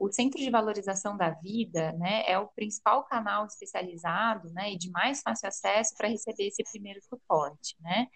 O 0.00 0.10
Centro 0.10 0.40
de 0.40 0.48
Valorização 0.48 1.14
da 1.14 1.28
Vida, 1.28 1.92
né, 1.92 2.24
é 2.26 2.38
o 2.38 2.48
principal 2.48 3.04
canal 3.04 3.44
especializado, 3.44 4.50
né, 4.50 4.72
e 4.72 4.78
de 4.78 4.90
mais 4.90 5.20
fácil 5.20 5.46
acesso 5.46 5.94
para 5.94 6.08
receber 6.08 6.46
esse 6.46 6.64
primeiro 6.64 7.02
suporte, 7.02 7.76
né. 7.80 8.06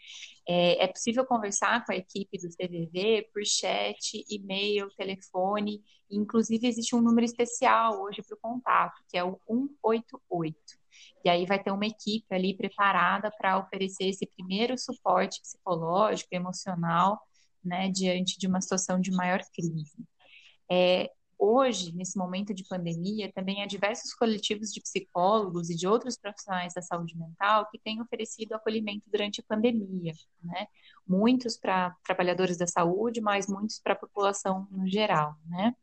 É, 0.48 0.84
é 0.84 0.88
possível 0.88 1.26
conversar 1.26 1.84
com 1.84 1.92
a 1.92 1.96
equipe 1.96 2.38
do 2.38 2.48
CVV 2.48 3.28
por 3.34 3.44
chat, 3.44 4.24
e-mail, 4.30 4.88
telefone, 4.96 5.84
inclusive 6.10 6.66
existe 6.66 6.96
um 6.96 7.02
número 7.02 7.26
especial 7.26 8.00
hoje 8.00 8.22
para 8.22 8.34
o 8.34 8.40
contato, 8.40 9.02
que 9.06 9.18
é 9.18 9.22
o 9.22 9.38
188. 9.46 10.56
E 11.22 11.28
aí 11.28 11.44
vai 11.44 11.62
ter 11.62 11.70
uma 11.70 11.86
equipe 11.86 12.34
ali 12.34 12.56
preparada 12.56 13.30
para 13.30 13.58
oferecer 13.58 14.04
esse 14.04 14.26
primeiro 14.26 14.78
suporte 14.78 15.38
psicológico, 15.42 16.34
emocional, 16.34 17.20
né, 17.62 17.90
diante 17.90 18.38
de 18.38 18.46
uma 18.46 18.62
situação 18.62 18.98
de 18.98 19.10
maior 19.10 19.42
crise. 19.54 20.02
É, 20.70 21.10
hoje, 21.38 21.94
nesse 21.94 22.16
momento 22.18 22.54
de 22.54 22.64
pandemia, 22.66 23.32
também 23.32 23.62
há 23.62 23.66
diversos 23.66 24.14
coletivos 24.14 24.72
de 24.72 24.80
psicólogos 24.80 25.70
e 25.70 25.76
de 25.76 25.86
outros 25.86 26.16
profissionais 26.16 26.74
da 26.74 26.82
saúde 26.82 27.16
mental 27.16 27.68
que 27.70 27.78
têm 27.78 28.00
oferecido 28.00 28.54
acolhimento 28.54 29.08
durante 29.10 29.40
a 29.40 29.44
pandemia, 29.46 30.12
né? 30.42 30.66
Muitos 31.06 31.56
para 31.56 31.94
trabalhadores 32.04 32.56
da 32.56 32.66
saúde, 32.66 33.20
mas 33.20 33.46
muitos 33.46 33.78
para 33.78 33.92
a 33.94 33.96
população 33.96 34.66
no 34.70 34.86
geral, 34.88 35.36
né? 35.46 35.74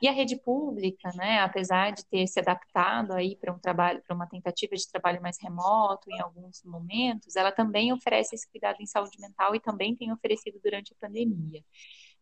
E 0.00 0.08
a 0.08 0.12
rede 0.12 0.36
pública, 0.36 1.10
né, 1.14 1.40
apesar 1.40 1.90
de 1.90 2.04
ter 2.04 2.26
se 2.26 2.38
adaptado 2.38 3.12
aí 3.12 3.34
para 3.34 3.50
um 3.52 3.58
trabalho, 3.58 4.02
para 4.06 4.14
uma 4.14 4.26
tentativa 4.26 4.76
de 4.76 4.86
trabalho 4.90 5.22
mais 5.22 5.38
remoto 5.40 6.10
em 6.10 6.20
alguns 6.20 6.62
momentos, 6.64 7.34
ela 7.34 7.50
também 7.50 7.92
oferece 7.94 8.34
esse 8.34 8.48
cuidado 8.50 8.76
em 8.80 8.86
saúde 8.86 9.18
mental 9.18 9.54
e 9.54 9.60
também 9.60 9.96
tem 9.96 10.12
oferecido 10.12 10.60
durante 10.62 10.92
a 10.92 10.96
pandemia. 11.00 11.64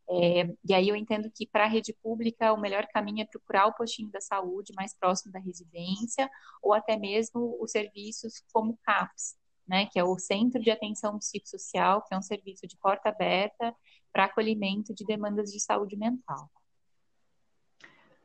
É, 0.08 0.46
e 0.68 0.74
aí 0.74 0.88
eu 0.88 0.96
entendo 0.96 1.30
que 1.34 1.46
para 1.46 1.64
a 1.64 1.68
rede 1.68 1.94
pública 2.02 2.52
o 2.52 2.60
melhor 2.60 2.86
caminho 2.92 3.22
é 3.22 3.26
procurar 3.26 3.66
o 3.66 3.72
postinho 3.72 4.10
da 4.10 4.20
saúde 4.20 4.72
mais 4.76 4.94
próximo 4.94 5.32
da 5.32 5.38
residência 5.38 6.30
ou 6.62 6.74
até 6.74 6.96
mesmo 6.96 7.56
os 7.58 7.70
serviços 7.70 8.42
como 8.52 8.78
CAPS, 8.84 9.34
né, 9.66 9.86
que 9.86 9.98
é 9.98 10.04
o 10.04 10.18
Centro 10.18 10.60
de 10.60 10.70
Atenção 10.70 11.18
Psicossocial, 11.18 12.02
que 12.02 12.14
é 12.14 12.18
um 12.18 12.22
serviço 12.22 12.66
de 12.66 12.76
porta 12.76 13.08
aberta 13.08 13.74
para 14.12 14.24
acolhimento 14.24 14.94
de 14.94 15.06
demandas 15.06 15.50
de 15.50 15.58
saúde 15.58 15.96
mental. 15.96 16.50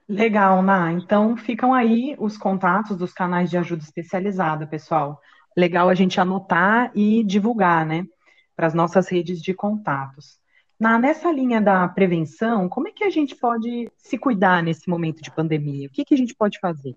Legal, 0.07 0.61
Ná. 0.61 0.91
Então 0.91 1.37
ficam 1.37 1.73
aí 1.73 2.15
os 2.19 2.37
contatos 2.37 2.97
dos 2.97 3.13
canais 3.13 3.49
de 3.49 3.57
ajuda 3.57 3.83
especializada, 3.83 4.67
pessoal. 4.67 5.21
Legal 5.55 5.87
a 5.87 5.95
gente 5.95 6.19
anotar 6.19 6.91
e 6.93 7.23
divulgar, 7.23 7.85
né, 7.85 8.05
para 8.53 8.67
as 8.67 8.73
nossas 8.73 9.07
redes 9.07 9.41
de 9.41 9.53
contatos. 9.53 10.39
Na, 10.79 10.97
nessa 10.97 11.29
linha 11.31 11.59
da 11.59 11.87
prevenção, 11.89 12.69
como 12.69 12.87
é 12.87 12.91
que 12.91 13.03
a 13.03 13.09
gente 13.09 13.35
pode 13.35 13.91
se 13.97 14.17
cuidar 14.17 14.63
nesse 14.63 14.89
momento 14.89 15.21
de 15.21 15.29
pandemia? 15.29 15.87
O 15.87 15.91
que, 15.91 16.05
que 16.05 16.13
a 16.13 16.17
gente 16.17 16.33
pode 16.33 16.57
fazer? 16.59 16.95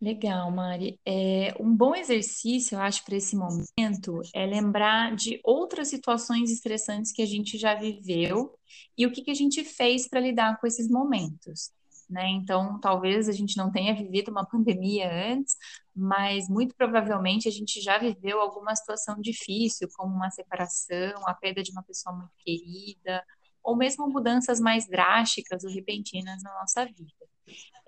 Legal, 0.00 0.50
Mari. 0.50 1.00
É, 1.06 1.54
um 1.58 1.74
bom 1.74 1.94
exercício, 1.94 2.76
eu 2.76 2.80
acho, 2.80 3.04
para 3.04 3.16
esse 3.16 3.34
momento 3.34 4.20
é 4.34 4.44
lembrar 4.44 5.14
de 5.14 5.40
outras 5.42 5.88
situações 5.88 6.50
estressantes 6.50 7.12
que 7.12 7.22
a 7.22 7.26
gente 7.26 7.56
já 7.56 7.74
viveu 7.74 8.52
e 8.98 9.06
o 9.06 9.12
que, 9.12 9.22
que 9.22 9.30
a 9.30 9.34
gente 9.34 9.64
fez 9.64 10.06
para 10.08 10.20
lidar 10.20 10.60
com 10.60 10.66
esses 10.66 10.88
momentos. 10.90 11.70
Né? 12.10 12.28
Então, 12.28 12.78
talvez 12.78 13.28
a 13.28 13.32
gente 13.32 13.56
não 13.56 13.70
tenha 13.70 13.94
vivido 13.94 14.30
uma 14.30 14.44
pandemia 14.46 15.10
antes, 15.32 15.56
mas 15.96 16.48
muito 16.48 16.74
provavelmente 16.76 17.48
a 17.48 17.50
gente 17.50 17.80
já 17.80 17.96
viveu 17.96 18.40
alguma 18.40 18.76
situação 18.76 19.18
difícil, 19.18 19.88
como 19.96 20.14
uma 20.14 20.30
separação, 20.30 21.26
a 21.26 21.32
perda 21.32 21.62
de 21.62 21.72
uma 21.72 21.82
pessoa 21.82 22.14
muito 22.14 22.32
querida, 22.38 23.24
ou 23.62 23.74
mesmo 23.74 24.06
mudanças 24.08 24.60
mais 24.60 24.86
drásticas 24.86 25.64
ou 25.64 25.70
repentinas 25.70 26.42
na 26.42 26.52
nossa 26.54 26.84
vida. 26.84 27.26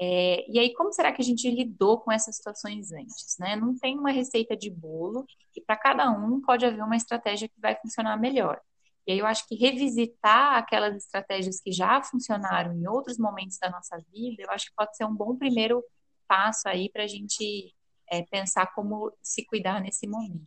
É, 0.00 0.50
e 0.50 0.58
aí, 0.58 0.72
como 0.72 0.92
será 0.92 1.12
que 1.12 1.20
a 1.20 1.24
gente 1.24 1.50
lidou 1.50 2.00
com 2.00 2.10
essas 2.10 2.36
situações 2.36 2.92
antes? 2.92 3.36
Né? 3.38 3.56
Não 3.56 3.76
tem 3.76 3.98
uma 3.98 4.10
receita 4.10 4.56
de 4.56 4.70
bolo, 4.70 5.26
e 5.54 5.60
para 5.60 5.76
cada 5.76 6.10
um 6.10 6.40
pode 6.40 6.64
haver 6.64 6.82
uma 6.82 6.96
estratégia 6.96 7.48
que 7.48 7.60
vai 7.60 7.76
funcionar 7.76 8.16
melhor. 8.16 8.60
E 9.06 9.12
aí 9.12 9.18
eu 9.18 9.26
acho 9.26 9.46
que 9.46 9.54
revisitar 9.54 10.56
aquelas 10.56 10.96
estratégias 10.96 11.60
que 11.60 11.72
já 11.72 12.02
funcionaram 12.02 12.74
em 12.74 12.86
outros 12.86 13.18
momentos 13.18 13.58
da 13.58 13.70
nossa 13.70 13.98
vida, 14.12 14.42
eu 14.42 14.50
acho 14.50 14.66
que 14.66 14.74
pode 14.76 14.96
ser 14.96 15.04
um 15.04 15.14
bom 15.14 15.36
primeiro 15.36 15.82
passo 16.28 16.68
aí 16.68 16.90
para 16.90 17.04
a 17.04 17.06
gente 17.06 17.74
é, 18.10 18.22
pensar 18.22 18.72
como 18.74 19.12
se 19.22 19.44
cuidar 19.46 19.80
nesse 19.80 20.06
momento. 20.06 20.46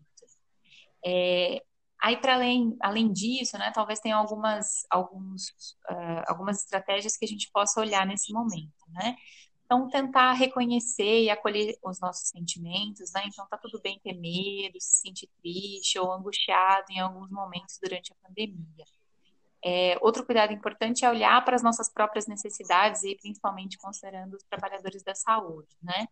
É, 1.06 1.62
Aí, 2.02 2.18
para 2.20 2.34
além, 2.34 2.76
além 2.82 3.14
disso, 3.14 3.58
né, 3.60 3.72
talvez 3.72 4.00
tenha 4.00 4.16
algumas, 4.16 4.88
alguns, 4.90 5.50
uh, 5.88 6.24
algumas 6.28 6.64
estratégias 6.64 7.16
que 7.16 7.26
a 7.26 7.28
gente 7.28 7.52
possa 7.52 7.80
olhar 7.80 8.08
nesse 8.08 8.34
momento, 8.34 8.74
né? 8.90 9.16
Então, 9.66 9.88
tentar 9.88 10.34
reconhecer 10.34 11.24
e 11.24 11.30
acolher 11.30 11.78
os 11.84 12.00
nossos 12.00 12.30
sentimentos, 12.30 13.12
né? 13.14 13.22
Então, 13.28 13.48
tá 13.48 13.56
tudo 13.56 13.80
bem 13.82 14.00
ter 14.04 14.14
medo, 14.14 14.82
se 14.82 15.00
sentir 15.02 15.30
triste 15.42 16.00
ou 16.00 16.12
angustiado 16.12 16.86
em 16.90 17.00
alguns 17.00 17.30
momentos 17.30 17.78
durante 17.82 18.12
a 18.12 18.16
pandemia. 18.28 18.86
É, 19.64 19.96
outro 20.02 20.26
cuidado 20.26 20.52
importante 20.52 21.06
é 21.06 21.10
olhar 21.10 21.46
para 21.46 21.56
as 21.56 21.62
nossas 21.62 21.88
próprias 21.88 22.26
necessidades 22.26 23.04
e 23.04 23.16
principalmente 23.16 23.78
considerando 23.78 24.34
os 24.34 24.44
trabalhadores 24.44 25.04
da 25.04 25.14
saúde, 25.14 25.78
né? 25.84 26.08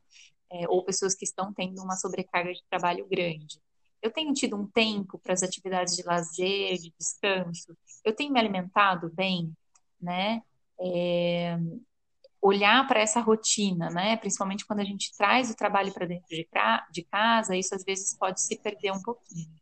É, 0.51 0.67
ou 0.67 0.83
pessoas 0.83 1.13
que 1.13 1.25
estão 1.25 1.53
tendo 1.53 1.81
uma 1.81 1.95
sobrecarga 1.95 2.51
de 2.51 2.63
trabalho 2.69 3.07
grande 3.07 3.61
eu 4.01 4.11
tenho 4.11 4.33
tido 4.33 4.55
um 4.55 4.65
tempo 4.65 5.19
para 5.19 5.33
as 5.33 5.43
atividades 5.43 5.95
de 5.95 6.03
lazer, 6.03 6.77
de 6.77 6.93
descanso, 6.97 7.77
eu 8.03 8.15
tenho 8.15 8.31
me 8.31 8.39
alimentado 8.39 9.11
bem, 9.13 9.55
né? 10.01 10.41
É, 10.79 11.57
olhar 12.41 12.87
para 12.87 13.01
essa 13.01 13.19
rotina, 13.19 13.89
né? 13.89 14.15
Principalmente 14.17 14.65
quando 14.65 14.79
a 14.79 14.85
gente 14.85 15.13
traz 15.17 15.51
o 15.51 15.55
trabalho 15.55 15.93
para 15.93 16.05
dentro 16.05 16.27
de, 16.29 16.47
de, 16.91 17.03
casa, 17.03 17.55
isso 17.55 17.75
às 17.75 17.83
vezes 17.83 18.17
pode 18.17 18.41
se 18.41 18.57
perder 18.57 18.91
um 18.91 19.01
pouquinho. 19.01 19.59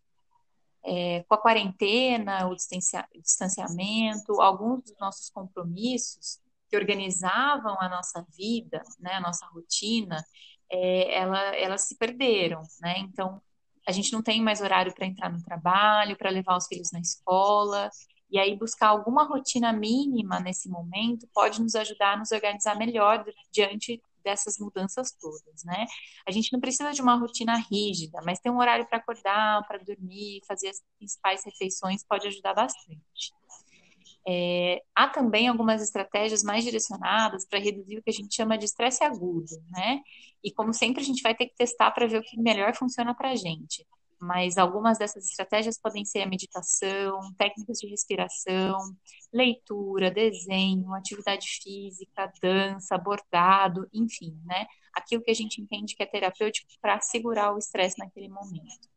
É, 0.83 1.23
com 1.27 1.33
a 1.33 1.41
quarentena, 1.41 2.47
o 2.47 2.55
distanciamento, 2.55 4.39
alguns 4.39 4.83
dos 4.83 4.97
nossos 4.99 5.29
compromissos 5.29 6.39
que 6.69 6.77
organizavam 6.77 7.75
a 7.81 7.89
nossa 7.89 8.25
vida, 8.37 8.83
né, 8.99 9.13
a 9.13 9.21
nossa 9.21 9.45
rotina, 9.47 10.23
é, 10.71 11.17
ela, 11.19 11.39
elas 11.55 11.81
se 11.81 11.97
perderam, 11.97 12.61
né? 12.81 12.99
Então, 12.99 13.41
a 13.87 13.91
gente 13.91 14.11
não 14.11 14.21
tem 14.21 14.41
mais 14.41 14.61
horário 14.61 14.93
para 14.93 15.05
entrar 15.05 15.31
no 15.31 15.41
trabalho, 15.43 16.17
para 16.17 16.29
levar 16.29 16.57
os 16.57 16.67
filhos 16.67 16.91
na 16.91 16.99
escola. 16.99 17.89
E 18.29 18.37
aí, 18.37 18.57
buscar 18.57 18.89
alguma 18.89 19.23
rotina 19.23 19.71
mínima 19.71 20.39
nesse 20.39 20.69
momento 20.69 21.27
pode 21.33 21.61
nos 21.61 21.75
ajudar 21.75 22.13
a 22.13 22.17
nos 22.17 22.31
organizar 22.31 22.75
melhor 22.75 23.23
diante 23.51 24.01
dessas 24.23 24.57
mudanças 24.59 25.13
todas, 25.13 25.63
né? 25.63 25.85
A 26.27 26.31
gente 26.31 26.51
não 26.51 26.59
precisa 26.59 26.91
de 26.91 27.01
uma 27.01 27.15
rotina 27.15 27.55
rígida, 27.71 28.19
mas 28.25 28.39
ter 28.39 28.49
um 28.49 28.59
horário 28.59 28.85
para 28.85 28.97
acordar, 28.97 29.65
para 29.65 29.77
dormir, 29.77 30.41
fazer 30.45 30.67
as 30.67 30.81
principais 30.97 31.45
refeições 31.45 32.03
pode 32.03 32.27
ajudar 32.27 32.53
bastante. 32.53 33.36
É, 34.29 34.81
há 34.93 35.07
também 35.07 35.47
algumas 35.47 35.81
estratégias 35.81 36.43
mais 36.43 36.63
direcionadas 36.63 37.45
para 37.45 37.59
reduzir 37.59 37.97
o 37.97 38.03
que 38.03 38.09
a 38.09 38.13
gente 38.13 38.35
chama 38.35 38.57
de 38.57 38.65
estresse 38.65 39.01
agudo, 39.03 39.47
né? 39.69 40.01
E 40.43 40.51
como 40.51 40.73
sempre, 40.73 41.01
a 41.01 41.05
gente 41.05 41.21
vai 41.21 41.33
ter 41.33 41.45
que 41.47 41.55
testar 41.55 41.91
para 41.91 42.07
ver 42.07 42.19
o 42.19 42.23
que 42.23 42.37
melhor 42.37 42.75
funciona 42.75 43.15
para 43.15 43.31
a 43.31 43.35
gente. 43.35 43.87
Mas 44.19 44.57
algumas 44.57 44.97
dessas 44.97 45.25
estratégias 45.29 45.79
podem 45.79 46.03
ser 46.03 46.23
a 46.23 46.27
meditação, 46.27 47.19
técnicas 47.37 47.77
de 47.79 47.87
respiração, 47.87 48.77
leitura, 49.31 50.11
desenho, 50.11 50.93
atividade 50.93 51.47
física, 51.63 52.31
dança, 52.41 52.97
bordado, 52.97 53.87
enfim, 53.93 54.37
né? 54.45 54.65
Aquilo 54.93 55.23
que 55.23 55.31
a 55.31 55.35
gente 55.35 55.61
entende 55.61 55.95
que 55.95 56.03
é 56.03 56.05
terapêutico 56.05 56.67
para 56.81 56.99
segurar 56.99 57.53
o 57.53 57.57
estresse 57.57 57.97
naquele 57.99 58.27
momento. 58.27 58.89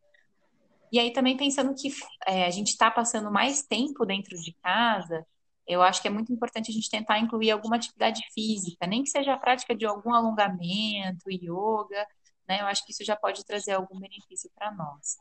E 0.92 0.98
aí 0.98 1.12
também 1.12 1.36
pensando 1.36 1.74
que 1.74 1.90
é, 2.26 2.46
a 2.46 2.50
gente 2.50 2.68
está 2.68 2.90
passando 2.90 3.30
mais 3.30 3.62
tempo 3.62 4.04
dentro 4.04 4.36
de 4.36 4.52
casa, 4.62 5.24
eu 5.66 5.82
acho 5.82 6.02
que 6.02 6.08
é 6.08 6.10
muito 6.10 6.32
importante 6.32 6.70
a 6.70 6.74
gente 6.74 6.90
tentar 6.90 7.18
incluir 7.20 7.50
alguma 7.52 7.76
atividade 7.76 8.22
física, 8.34 8.86
nem 8.86 9.02
que 9.04 9.10
seja 9.10 9.34
a 9.34 9.38
prática 9.38 9.74
de 9.74 9.86
algum 9.86 10.12
alongamento, 10.12 11.30
yoga, 11.30 12.06
né? 12.48 12.60
Eu 12.60 12.66
acho 12.66 12.84
que 12.84 12.92
isso 12.92 13.04
já 13.04 13.16
pode 13.16 13.44
trazer 13.44 13.72
algum 13.72 13.98
benefício 14.00 14.50
para 14.54 14.72
nós. 14.72 15.16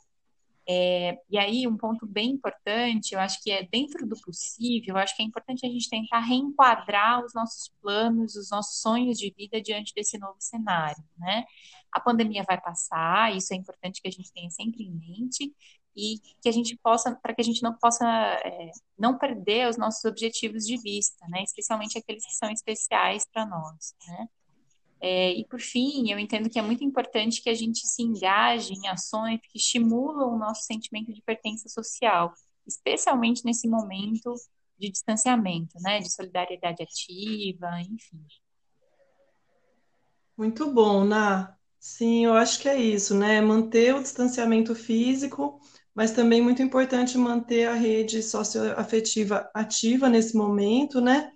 É, 0.72 1.18
e 1.28 1.36
aí, 1.40 1.68
um 1.68 1.76
ponto 1.76 2.06
bem 2.06 2.30
importante, 2.30 3.16
eu 3.16 3.20
acho 3.20 3.42
que 3.42 3.50
é 3.50 3.64
dentro 3.64 4.08
do 4.08 4.16
possível, 4.22 4.94
eu 4.94 4.98
acho 4.98 5.16
que 5.16 5.24
é 5.24 5.26
importante 5.26 5.66
a 5.66 5.70
gente 5.70 5.90
tentar 5.90 6.20
reenquadrar 6.20 7.26
os 7.26 7.34
nossos 7.34 7.72
planos, 7.82 8.36
os 8.36 8.52
nossos 8.52 8.80
sonhos 8.80 9.18
de 9.18 9.34
vida 9.36 9.60
diante 9.60 9.92
desse 9.96 10.20
novo 10.20 10.36
cenário, 10.40 11.04
né? 11.18 11.44
A 11.92 12.00
pandemia 12.00 12.44
vai 12.44 12.62
passar, 12.62 13.36
isso 13.36 13.52
é 13.52 13.58
importante 13.58 14.00
que 14.00 14.08
a 14.08 14.12
gente 14.12 14.32
tenha 14.32 14.52
sempre 14.52 14.84
em 14.84 14.92
mente 14.92 15.52
e 15.96 16.20
que 16.40 16.48
a 16.48 16.52
gente 16.52 16.78
possa, 16.78 17.16
para 17.16 17.34
que 17.34 17.42
a 17.42 17.44
gente 17.44 17.64
não 17.64 17.76
possa 17.76 18.06
é, 18.46 18.70
não 18.98 19.18
perder 19.18 19.70
os 19.70 19.78
nossos 19.78 20.06
objetivos 20.06 20.66
de 20.66 20.78
vista, 20.78 21.26
né? 21.30 21.42
Especialmente 21.44 21.98
aqueles 21.98 22.24
que 22.24 22.34
são 22.34 22.52
especiais 22.52 23.26
para 23.34 23.44
nós, 23.44 23.96
né? 24.08 24.28
É, 25.02 25.32
e 25.34 25.46
por 25.46 25.62
fim, 25.62 26.12
eu 26.12 26.20
entendo 26.20 26.50
que 26.50 26.60
é 26.60 26.62
muito 26.62 26.84
importante 26.84 27.42
que 27.42 27.50
a 27.50 27.54
gente 27.54 27.88
se 27.88 28.02
engaje 28.02 28.74
em 28.74 28.88
ações 28.88 29.40
que 29.42 29.58
estimulam 29.58 30.34
o 30.34 30.38
nosso 30.38 30.64
sentimento 30.64 31.14
de 31.14 31.22
pertença 31.22 31.70
social, 31.70 32.34
especialmente 32.68 33.46
nesse 33.46 33.68
momento 33.68 34.34
de 34.78 34.90
distanciamento, 34.90 35.78
né, 35.82 36.00
de 36.00 36.12
solidariedade 36.12 36.84
ativa, 36.84 37.82
enfim. 37.82 38.26
Muito 40.38 40.72
bom, 40.72 41.04
Ná. 41.04 41.56
Sim, 41.80 42.26
eu 42.26 42.34
acho 42.34 42.60
que 42.60 42.68
é 42.68 42.78
isso, 42.78 43.16
né? 43.16 43.40
Manter 43.42 43.96
o 43.96 44.02
distanciamento 44.02 44.76
físico, 44.76 45.62
mas 45.94 46.12
também 46.12 46.42
muito 46.42 46.62
importante 46.62 47.18
manter 47.18 47.68
a 47.68 47.74
rede 47.74 48.22
socioafetiva 48.22 49.50
ativa 49.54 50.10
nesse 50.10 50.36
momento, 50.36 51.00
né? 51.02 51.32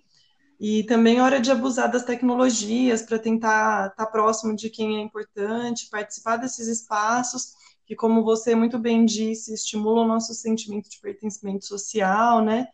E 0.66 0.82
também 0.84 1.18
é 1.18 1.20
hora 1.22 1.42
de 1.42 1.50
abusar 1.50 1.92
das 1.92 2.04
tecnologias 2.04 3.02
para 3.02 3.18
tentar 3.18 3.88
estar 3.88 4.06
tá 4.06 4.10
próximo 4.10 4.56
de 4.56 4.70
quem 4.70 4.96
é 4.96 5.02
importante, 5.02 5.90
participar 5.90 6.38
desses 6.38 6.66
espaços 6.68 7.52
que, 7.84 7.94
como 7.94 8.24
você 8.24 8.54
muito 8.54 8.78
bem 8.78 9.04
disse, 9.04 9.52
estimulam 9.52 10.06
o 10.06 10.08
nosso 10.08 10.32
sentimento 10.32 10.88
de 10.88 10.98
pertencimento 10.98 11.66
social, 11.66 12.42
né? 12.42 12.68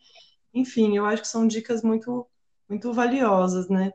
Enfim, 0.55 0.97
eu 0.97 1.05
acho 1.05 1.23
que 1.23 1.27
são 1.27 1.49
dicas 1.49 1.83
muito, 1.83 2.29
muito 2.69 2.93
valiosas, 2.93 3.69
né? 3.69 3.93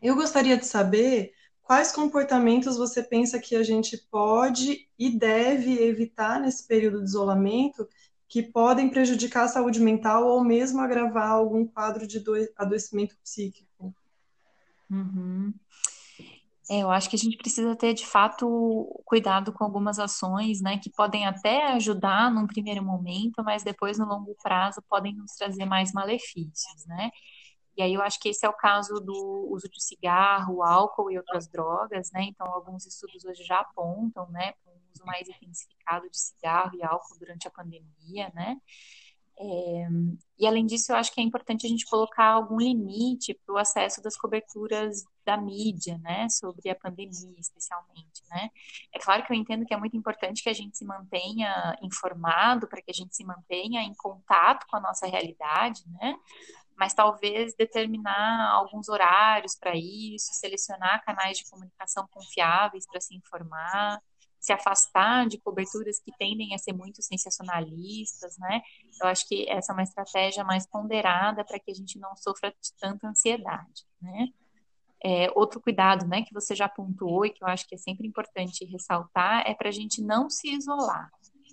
Eu 0.00 0.14
gostaria 0.14 0.56
de 0.56 0.64
saber 0.64 1.32
quais 1.62 1.90
comportamentos 1.90 2.76
você 2.76 3.02
pensa 3.02 3.40
que 3.40 3.56
a 3.56 3.64
gente 3.64 3.98
pode 4.08 4.88
e 4.96 5.10
deve 5.10 5.82
evitar 5.82 6.38
nesse 6.40 6.64
período 6.64 6.98
de 7.00 7.06
isolamento 7.06 7.88
que 8.28 8.42
podem 8.42 8.88
prejudicar 8.88 9.44
a 9.44 9.48
saúde 9.48 9.80
mental 9.80 10.26
ou 10.26 10.42
mesmo 10.42 10.80
agravar 10.80 11.30
algum 11.30 11.66
quadro 11.66 12.06
de 12.06 12.22
adoecimento 12.56 13.16
psíquico. 13.22 13.94
Uhum. 14.90 15.52
É, 16.68 16.80
eu 16.80 16.90
acho 16.90 17.08
que 17.08 17.14
a 17.14 17.18
gente 17.18 17.36
precisa 17.36 17.76
ter, 17.76 17.94
de 17.94 18.04
fato, 18.04 19.00
cuidado 19.04 19.52
com 19.52 19.62
algumas 19.62 20.00
ações, 20.00 20.60
né, 20.60 20.78
que 20.78 20.90
podem 20.90 21.24
até 21.24 21.72
ajudar 21.72 22.28
num 22.30 22.46
primeiro 22.46 22.82
momento, 22.82 23.42
mas 23.44 23.62
depois, 23.62 23.98
no 23.98 24.04
longo 24.04 24.34
prazo, 24.42 24.82
podem 24.88 25.14
nos 25.14 25.32
trazer 25.32 25.64
mais 25.64 25.92
malefícios, 25.92 26.84
né? 26.86 27.10
E 27.76 27.82
aí 27.82 27.94
eu 27.94 28.02
acho 28.02 28.18
que 28.18 28.30
esse 28.30 28.44
é 28.44 28.48
o 28.48 28.54
caso 28.54 28.94
do 28.94 29.48
uso 29.50 29.68
de 29.68 29.80
cigarro, 29.84 30.62
álcool 30.62 31.10
e 31.10 31.18
outras 31.18 31.46
drogas, 31.46 32.10
né? 32.10 32.24
Então, 32.24 32.46
alguns 32.46 32.86
estudos 32.86 33.24
hoje 33.24 33.44
já 33.44 33.60
apontam, 33.60 34.28
né, 34.30 34.54
uso 34.96 35.04
mais 35.04 35.28
intensificado 35.28 36.08
de 36.10 36.18
cigarro 36.18 36.74
e 36.74 36.82
álcool 36.82 37.18
durante 37.18 37.46
a 37.46 37.50
pandemia, 37.50 38.32
né? 38.34 38.56
É, 39.38 39.88
e 40.38 40.46
além 40.46 40.64
disso, 40.64 40.92
eu 40.92 40.96
acho 40.96 41.12
que 41.12 41.20
é 41.20 41.24
importante 41.24 41.66
a 41.66 41.68
gente 41.68 41.84
colocar 41.84 42.24
algum 42.24 42.56
limite 42.56 43.34
para 43.44 43.54
o 43.54 43.58
acesso 43.58 44.02
das 44.02 44.16
coberturas 44.16 45.04
da 45.26 45.36
mídia, 45.36 45.98
né, 45.98 46.26
sobre 46.30 46.70
a 46.70 46.74
pandemia, 46.74 47.38
especialmente, 47.38 48.22
né. 48.30 48.48
É 48.94 48.98
claro 48.98 49.26
que 49.26 49.32
eu 49.32 49.36
entendo 49.36 49.66
que 49.66 49.74
é 49.74 49.76
muito 49.76 49.96
importante 49.96 50.42
que 50.42 50.48
a 50.48 50.54
gente 50.54 50.78
se 50.78 50.86
mantenha 50.86 51.76
informado, 51.82 52.66
para 52.66 52.80
que 52.80 52.90
a 52.90 52.94
gente 52.94 53.14
se 53.14 53.24
mantenha 53.24 53.82
em 53.82 53.94
contato 53.94 54.66
com 54.70 54.76
a 54.76 54.80
nossa 54.80 55.06
realidade, 55.06 55.82
né, 56.00 56.16
mas 56.74 56.94
talvez 56.94 57.54
determinar 57.54 58.52
alguns 58.52 58.88
horários 58.88 59.54
para 59.54 59.72
isso, 59.76 60.32
selecionar 60.32 61.04
canais 61.04 61.38
de 61.38 61.50
comunicação 61.50 62.06
confiáveis 62.10 62.86
para 62.86 63.00
se 63.00 63.14
informar, 63.14 64.00
se 64.46 64.52
afastar 64.52 65.26
de 65.26 65.38
coberturas 65.38 65.98
que 65.98 66.12
tendem 66.16 66.54
a 66.54 66.58
ser 66.58 66.72
muito 66.72 67.02
sensacionalistas, 67.02 68.38
né? 68.38 68.62
Eu 69.02 69.08
acho 69.08 69.26
que 69.26 69.44
essa 69.50 69.72
é 69.72 69.74
uma 69.74 69.82
estratégia 69.82 70.44
mais 70.44 70.64
ponderada 70.68 71.44
para 71.44 71.58
que 71.58 71.68
a 71.72 71.74
gente 71.74 71.98
não 71.98 72.14
sofra 72.14 72.50
de 72.50 72.72
tanta 72.80 73.08
ansiedade, 73.08 73.84
né? 74.00 74.28
É, 75.02 75.28
outro 75.34 75.60
cuidado, 75.60 76.06
né, 76.06 76.22
que 76.22 76.32
você 76.32 76.54
já 76.54 76.68
pontuou 76.68 77.26
e 77.26 77.30
que 77.30 77.42
eu 77.42 77.48
acho 77.48 77.66
que 77.68 77.74
é 77.74 77.78
sempre 77.78 78.06
importante 78.06 78.64
ressaltar 78.64 79.44
é 79.46 79.52
para 79.52 79.68
a 79.68 79.72
gente 79.72 80.00
não 80.00 80.30
se 80.30 80.48
isolar, 80.48 81.10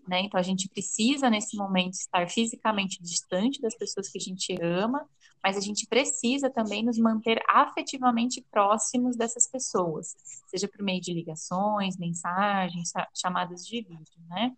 né? 0.07 0.21
Então 0.21 0.39
a 0.39 0.43
gente 0.43 0.69
precisa 0.69 1.31
nesse 1.31 1.57
momento 1.57 1.93
estar 1.93 2.29
fisicamente 2.29 3.01
distante 3.01 3.59
das 3.59 3.75
pessoas 3.75 4.07
que 4.07 4.19
a 4.19 4.21
gente 4.21 4.55
ama, 4.61 5.09
mas 5.43 5.57
a 5.57 5.59
gente 5.59 5.85
precisa 5.87 6.49
também 6.49 6.83
nos 6.83 6.97
manter 6.97 7.41
afetivamente 7.47 8.41
próximos 8.49 9.17
dessas 9.17 9.47
pessoas, 9.47 10.15
seja 10.47 10.67
por 10.67 10.81
meio 10.81 11.01
de 11.01 11.13
ligações, 11.13 11.97
mensagens, 11.97 12.91
chamadas 13.13 13.65
de 13.65 13.81
vídeo, 13.81 14.21
né? 14.29 14.53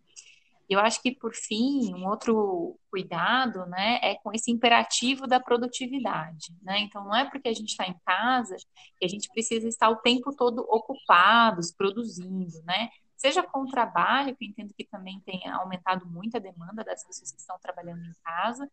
Eu 0.67 0.79
acho 0.79 0.99
que, 1.01 1.11
por 1.11 1.33
fim, 1.33 1.93
um 1.93 2.07
outro 2.07 2.75
cuidado, 2.89 3.67
né, 3.67 3.99
é 4.01 4.15
com 4.15 4.33
esse 4.33 4.51
imperativo 4.51 5.27
da 5.27 5.39
produtividade, 5.39 6.55
né? 6.63 6.79
Então, 6.79 7.03
não 7.03 7.15
é 7.15 7.23
porque 7.29 7.47
a 7.47 7.53
gente 7.53 7.69
está 7.69 7.85
em 7.85 7.95
casa 8.03 8.55
que 8.99 9.05
a 9.05 9.07
gente 9.07 9.29
precisa 9.29 9.67
estar 9.67 9.89
o 9.89 9.97
tempo 9.97 10.35
todo 10.35 10.65
ocupados, 10.67 11.71
produzindo, 11.71 12.63
né? 12.63 12.89
Seja 13.15 13.43
com 13.43 13.61
o 13.61 13.67
trabalho, 13.67 14.35
que 14.35 14.43
eu 14.43 14.49
entendo 14.49 14.73
que 14.73 14.83
também 14.83 15.21
tem 15.25 15.47
aumentado 15.49 16.05
muito 16.07 16.35
a 16.35 16.39
demanda 16.39 16.83
das 16.83 17.05
pessoas 17.05 17.31
que 17.31 17.39
estão 17.39 17.57
trabalhando 17.59 18.03
em 18.03 18.13
casa, 18.23 18.69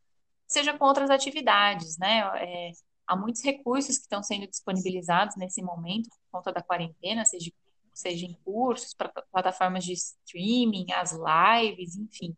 seja 0.53 0.77
com 0.77 0.85
outras 0.85 1.09
atividades, 1.09 1.97
né? 1.99 2.21
É, 2.37 2.73
há 3.07 3.17
muitos 3.17 3.43
recursos 3.43 3.97
que 3.97 4.03
estão 4.03 4.23
sendo 4.23 4.47
disponibilizados 4.47 5.35
nesse 5.37 5.63
momento 5.63 6.11
por 6.11 6.39
conta 6.39 6.53
da 6.53 6.63
quarentena, 6.63 7.25
seja, 7.25 7.51
seja 7.95 8.27
em 8.27 8.37
cursos, 8.45 8.95
plataformas 9.33 9.83
de 9.85 9.95
streaming, 9.95 10.87
as 10.93 11.13
lives, 11.13 11.97
enfim. 11.97 12.37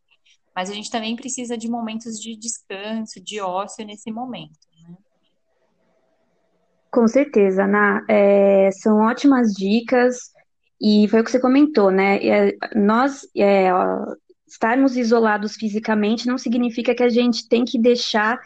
Mas 0.54 0.70
a 0.70 0.74
gente 0.74 0.90
também 0.90 1.16
precisa 1.16 1.58
de 1.58 1.68
momentos 1.68 2.20
de 2.20 2.36
descanso, 2.36 3.20
de 3.20 3.40
ócio 3.40 3.84
nesse 3.84 4.12
momento. 4.12 4.60
Né? 4.80 4.96
Com 6.92 7.08
certeza, 7.08 7.64
Ana. 7.64 8.04
É, 8.08 8.70
são 8.70 9.00
ótimas 9.00 9.52
dicas. 9.52 10.32
E 10.80 11.08
foi 11.08 11.20
o 11.20 11.24
que 11.24 11.30
você 11.30 11.40
comentou, 11.40 11.90
né? 11.90 12.24
É, 12.24 12.56
nós 12.76 13.26
é, 13.36 13.70
estarmos 14.46 14.96
isolados 14.96 15.54
fisicamente 15.54 16.26
não 16.26 16.38
significa 16.38 16.94
que 16.94 17.02
a 17.02 17.08
gente 17.08 17.48
tem 17.48 17.64
que 17.64 17.78
deixar 17.78 18.38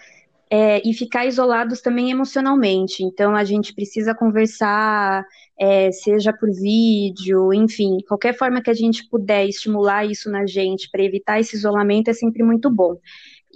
é, 0.51 0.81
e 0.89 0.95
ficar 0.95 1.27
isolados 1.27 1.81
também 1.81 2.11
emocionalmente. 2.11 3.03
Então, 3.03 3.37
a 3.37 3.45
gente 3.45 3.75
precisa 3.75 4.15
conversar, 4.15 5.25
é, 5.59 5.93
seja 5.93 6.33
por 6.33 6.51
vídeo, 6.51 7.53
enfim, 7.53 7.99
qualquer 8.07 8.37
forma 8.37 8.63
que 8.63 8.71
a 8.71 8.75
gente 8.75 9.07
puder 9.09 9.47
estimular 9.47 10.07
isso 10.07 10.31
na 10.31 10.47
gente 10.47 10.89
para 10.91 11.03
evitar 11.03 11.39
esse 11.41 11.57
isolamento 11.57 12.09
é 12.09 12.15
sempre 12.15 12.43
muito 12.43 12.71
bom. 12.71 12.97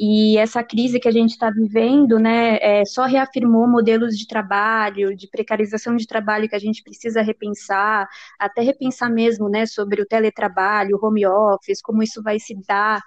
E 0.05 0.37
essa 0.37 0.65
crise 0.65 0.99
que 0.99 1.07
a 1.07 1.12
gente 1.12 1.31
está 1.31 1.49
vivendo, 1.49 2.19
né, 2.19 2.59
é, 2.61 2.85
só 2.85 3.05
reafirmou 3.05 3.69
modelos 3.69 4.19
de 4.19 4.27
trabalho, 4.27 5.15
de 5.15 5.29
precarização 5.29 5.95
de 5.95 6.09
trabalho 6.09 6.49
que 6.49 6.57
a 6.57 6.59
gente 6.59 6.83
precisa 6.83 7.23
repensar, 7.23 8.09
até 8.37 8.62
repensar 8.62 9.09
mesmo, 9.09 9.49
né, 9.49 9.65
sobre 9.65 10.03
o 10.03 10.07
teletrabalho, 10.07 10.99
o 11.01 11.07
home 11.07 11.25
office, 11.25 11.81
como 11.81 12.03
isso 12.03 12.21
vai 12.21 12.41
se 12.41 12.53
dar, 12.67 13.01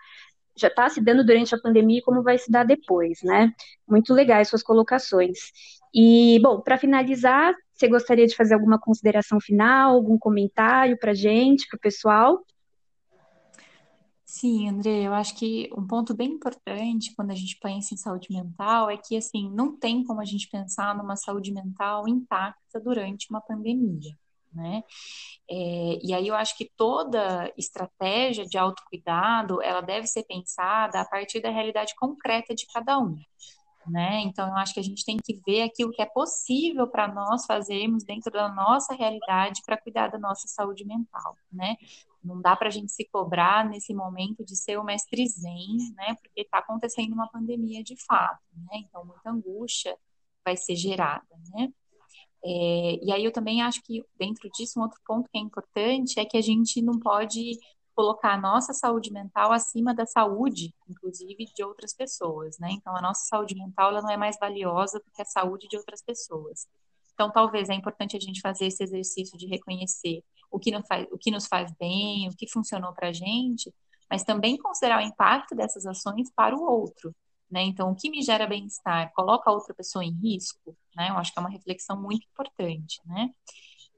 já 0.58 0.70
está 0.70 0.88
se 0.88 1.02
dando 1.02 1.26
durante 1.26 1.54
a 1.54 1.60
pandemia 1.60 2.00
e 2.00 2.02
como 2.02 2.24
vai 2.24 2.38
se 2.38 2.50
dar 2.50 2.64
depois, 2.64 3.20
né? 3.24 3.52
Muito 3.86 4.14
legais 4.14 4.48
suas 4.48 4.64
colocações. 4.64 5.38
E, 5.94 6.40
bom, 6.42 6.62
para 6.62 6.78
finalizar, 6.78 7.54
você 7.74 7.90
gostaria 7.90 8.26
de 8.26 8.36
fazer 8.38 8.54
alguma 8.54 8.80
consideração 8.80 9.38
final, 9.42 9.96
algum 9.96 10.18
comentário 10.18 10.98
para 10.98 11.12
a 11.12 11.16
gente, 11.16 11.68
para 11.68 11.76
o 11.76 11.80
pessoal? 11.80 12.40
Sim, 14.26 14.68
André, 14.70 15.04
eu 15.04 15.14
acho 15.14 15.36
que 15.36 15.70
um 15.78 15.86
ponto 15.86 16.16
bem 16.16 16.32
importante 16.32 17.14
quando 17.16 17.30
a 17.32 17.36
gente 17.36 17.58
pensa 17.62 17.94
em 17.94 17.98
saúde 17.98 18.28
mental 18.32 18.90
é 18.90 18.98
que, 18.98 19.16
assim, 19.16 19.52
não 19.52 19.78
tem 19.78 20.04
como 20.04 20.20
a 20.20 20.26
gente 20.26 20.50
pensar 20.50 20.96
numa 20.96 21.16
saúde 21.16 21.52
mental 21.54 22.08
intacta 22.08 22.80
durante 22.80 23.30
uma 23.30 23.40
pandemia, 23.40 24.18
né? 24.52 24.84
É, 25.50 26.00
e 26.04 26.14
aí 26.14 26.28
eu 26.28 26.36
acho 26.36 26.58
que 26.58 26.72
toda 26.76 27.54
estratégia 27.58 28.46
de 28.46 28.58
autocuidado, 28.58 29.62
ela 29.62 29.82
deve 29.82 30.08
ser 30.08 30.24
pensada 30.24 31.02
a 31.02 31.06
partir 31.06 31.40
da 31.42 31.52
realidade 31.52 31.94
concreta 31.96 32.56
de 32.56 32.66
cada 32.74 32.98
um 33.00 33.16
né? 33.88 34.22
Então, 34.22 34.48
eu 34.48 34.56
acho 34.56 34.74
que 34.74 34.80
a 34.80 34.84
gente 34.84 35.06
tem 35.06 35.18
que 35.18 35.40
ver 35.46 35.62
aquilo 35.64 35.92
que 35.92 36.02
é 36.02 36.06
possível 36.06 36.88
para 36.88 37.08
nós 37.08 37.46
fazermos 37.46 38.04
dentro 38.04 38.32
da 38.32 38.50
nossa 38.50 38.94
realidade 38.96 39.62
para 39.66 39.78
cuidar 39.78 40.08
da 40.08 40.18
nossa 40.18 40.48
saúde 40.48 40.86
mental, 40.86 41.38
né? 41.52 41.76
Não 42.26 42.42
dá 42.42 42.56
para 42.56 42.68
a 42.68 42.72
gente 42.72 42.92
se 42.92 43.08
cobrar 43.12 43.68
nesse 43.70 43.94
momento 43.94 44.44
de 44.44 44.56
ser 44.56 44.78
o 44.78 44.84
mestre 44.84 45.28
zen, 45.28 45.94
né? 45.96 46.16
Porque 46.22 46.42
está 46.42 46.60
acontecendo 46.60 47.14
uma 47.14 47.30
pandemia 47.30 47.84
de 47.84 47.96
fato, 48.06 48.42
né? 48.56 48.80
Então, 48.80 49.06
muita 49.06 49.30
angústia 49.30 49.98
vai 50.44 50.58
ser 50.58 50.76
gerada, 50.76 51.26
né? 51.54 51.72
É, 52.44 53.04
e 53.04 53.12
aí 53.12 53.26
eu 53.26 53.32
também 53.32 53.62
acho 53.64 53.82
que 53.82 54.04
dentro 54.20 54.48
disso 54.52 54.80
um 54.80 54.84
outro 54.84 55.00
ponto 55.06 55.28
que 55.32 55.38
é 55.38 55.42
importante 55.42 56.20
é 56.20 56.26
que 56.26 56.38
a 56.38 56.42
gente 56.42 56.80
não 56.82 57.00
pode 57.00 57.58
colocar 57.96 58.34
a 58.34 58.38
nossa 58.40 58.74
saúde 58.74 59.12
mental 59.12 59.52
acima 59.52 59.96
da 59.96 60.06
saúde, 60.06 60.74
inclusive, 60.88 61.46
de 61.56 61.64
outras 61.64 61.94
pessoas, 61.94 62.60
né? 62.60 62.70
Então, 62.72 62.96
a 62.96 63.02
nossa 63.02 63.26
saúde 63.26 63.56
mental 63.56 63.90
ela 63.90 64.02
não 64.02 64.12
é 64.12 64.18
mais 64.18 64.38
valiosa 64.40 65.00
do 65.00 65.12
que 65.12 65.22
a 65.22 65.26
saúde 65.26 65.68
de 65.70 65.78
outras 65.78 66.04
pessoas. 66.04 66.68
Então, 67.14 67.32
talvez 67.32 67.70
é 67.70 67.74
importante 67.74 68.18
a 68.18 68.20
gente 68.20 68.42
fazer 68.42 68.66
esse 68.68 68.84
exercício 68.84 69.38
de 69.38 69.48
reconhecer 69.48 70.22
o 70.56 70.60
que, 70.60 70.72
faz, 70.84 71.08
o 71.12 71.18
que 71.18 71.32
nos 71.32 71.48
faz 71.48 71.72
bem, 71.80 72.30
o 72.30 72.36
que 72.36 72.50
funcionou 72.50 72.94
para 72.94 73.10
a 73.10 73.14
gente, 73.14 73.74
mas 74.10 74.24
também 74.24 74.58
considerar 74.58 75.00
o 75.00 75.06
impacto 75.06 75.56
dessas 75.56 75.86
ações 75.86 76.32
para 76.36 76.56
o 76.56 76.64
outro. 76.64 77.14
Né? 77.52 77.64
Então, 77.64 77.92
o 77.92 77.96
que 77.96 78.10
me 78.10 78.22
gera 78.22 78.48
bem-estar 78.48 79.12
coloca 79.14 79.50
a 79.50 79.54
outra 79.54 79.74
pessoa 79.74 80.04
em 80.04 80.12
risco? 80.12 80.76
Né? 80.96 81.10
Eu 81.10 81.18
acho 81.18 81.34
que 81.34 81.40
é 81.40 81.42
uma 81.42 81.50
reflexão 81.50 82.02
muito 82.02 82.26
importante. 82.32 83.02
Né? 83.06 83.30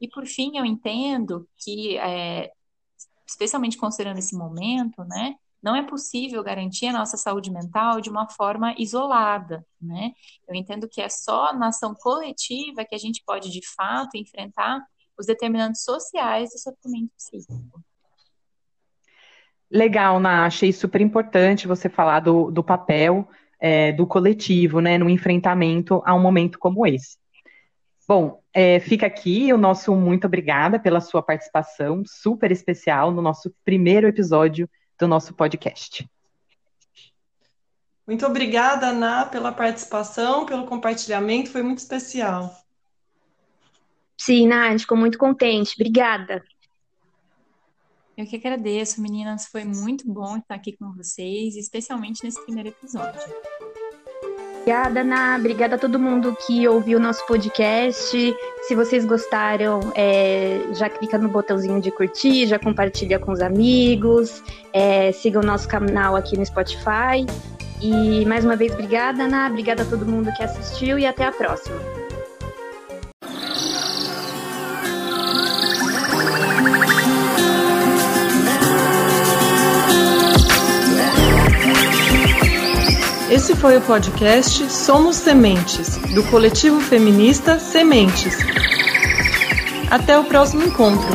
E, 0.01 0.07
por 0.07 0.25
fim, 0.25 0.57
eu 0.57 0.65
entendo 0.65 1.47
que 1.57 1.97
é, 1.97 2.51
especialmente 3.27 3.77
considerando 3.77 4.17
esse 4.17 4.35
momento, 4.35 5.03
né, 5.03 5.35
não 5.61 5.75
é 5.75 5.83
possível 5.83 6.43
garantir 6.43 6.87
a 6.87 6.93
nossa 6.93 7.17
saúde 7.17 7.51
mental 7.51 7.99
de 7.99 8.09
uma 8.09 8.29
forma 8.29 8.73
isolada, 8.77 9.65
né? 9.81 10.13
Eu 10.47 10.55
entendo 10.55 10.87
que 10.87 11.01
é 11.01 11.09
só 11.09 11.51
na 11.53 11.69
ação 11.69 11.95
coletiva 11.95 12.85
que 12.85 12.93
a 12.93 12.97
gente 12.97 13.23
pode, 13.25 13.49
de 13.49 13.61
fato, 13.75 14.15
enfrentar 14.15 14.85
os 15.17 15.25
determinantes 15.25 15.83
sociais 15.83 16.49
do 16.51 16.59
sofrimento 16.59 17.11
psíquico. 17.15 17.81
Legal, 19.69 20.19
Ná, 20.19 20.45
achei 20.45 20.71
super 20.71 21.01
importante 21.01 21.67
você 21.67 21.89
falar 21.89 22.21
do, 22.21 22.49
do 22.49 22.63
papel 22.63 23.27
é, 23.59 23.91
do 23.91 24.05
coletivo, 24.07 24.79
né, 24.79 24.97
no 24.97 25.09
enfrentamento 25.09 26.01
a 26.05 26.13
um 26.13 26.21
momento 26.21 26.57
como 26.59 26.85
esse. 26.85 27.17
Bom, 28.07 28.41
é, 28.53 28.79
fica 28.79 29.05
aqui 29.05 29.51
o 29.51 29.57
nosso 29.57 29.93
muito 29.93 30.25
obrigada 30.25 30.79
pela 30.79 31.01
sua 31.01 31.21
participação 31.21 32.03
super 32.05 32.51
especial 32.51 33.11
no 33.11 33.21
nosso 33.21 33.53
primeiro 33.65 34.07
episódio 34.07 34.69
do 34.97 35.07
nosso 35.07 35.33
podcast. 35.33 36.09
Muito 38.07 38.25
obrigada, 38.25 38.87
Ana, 38.87 39.25
pela 39.25 39.51
participação, 39.51 40.45
pelo 40.45 40.65
compartilhamento, 40.65 41.51
foi 41.51 41.61
muito 41.61 41.79
especial. 41.79 42.55
Sim, 44.17 44.47
Nath, 44.47 44.79
ficou 44.79 44.97
muito 44.97 45.17
contente. 45.17 45.75
Obrigada. 45.75 46.43
Eu 48.17 48.25
que 48.25 48.35
agradeço, 48.35 48.99
meninas. 48.99 49.45
Foi 49.45 49.63
muito 49.63 50.11
bom 50.11 50.37
estar 50.37 50.55
aqui 50.55 50.75
com 50.75 50.91
vocês, 50.91 51.55
especialmente 51.55 52.23
nesse 52.23 52.43
primeiro 52.43 52.69
episódio. 52.69 53.21
Obrigada, 54.67 54.99
Ana. 54.99 55.37
Obrigada 55.37 55.75
a 55.75 55.77
todo 55.77 55.97
mundo 55.97 56.35
que 56.45 56.67
ouviu 56.67 56.97
o 56.97 57.01
nosso 57.01 57.25
podcast. 57.25 58.35
Se 58.63 58.75
vocês 58.75 59.05
gostaram, 59.05 59.79
é, 59.95 60.59
já 60.73 60.89
clica 60.89 61.17
no 61.17 61.29
botãozinho 61.29 61.79
de 61.79 61.89
curtir, 61.91 62.47
já 62.47 62.59
compartilha 62.59 63.17
com 63.17 63.31
os 63.31 63.39
amigos, 63.39 64.43
é, 64.73 65.11
siga 65.13 65.39
o 65.39 65.43
nosso 65.43 65.69
canal 65.69 66.15
aqui 66.17 66.35
no 66.35 66.45
Spotify. 66.45 67.25
E 67.81 68.25
mais 68.25 68.43
uma 68.43 68.55
vez, 68.55 68.73
obrigada, 68.73 69.23
Ana. 69.23 69.47
Obrigada 69.47 69.83
a 69.83 69.85
todo 69.85 70.05
mundo 70.05 70.33
que 70.33 70.43
assistiu 70.43 70.97
e 70.97 71.05
até 71.05 71.23
a 71.23 71.31
próxima. 71.31 72.06
Esse 83.37 83.55
foi 83.55 83.77
o 83.77 83.81
podcast 83.81 84.67
Somos 84.67 85.15
Sementes, 85.15 85.97
do 86.15 86.23
coletivo 86.23 86.81
feminista 86.81 87.59
Sementes. 87.59 88.35
Até 89.91 90.17
o 90.17 90.23
próximo 90.23 90.63
encontro. 90.63 91.07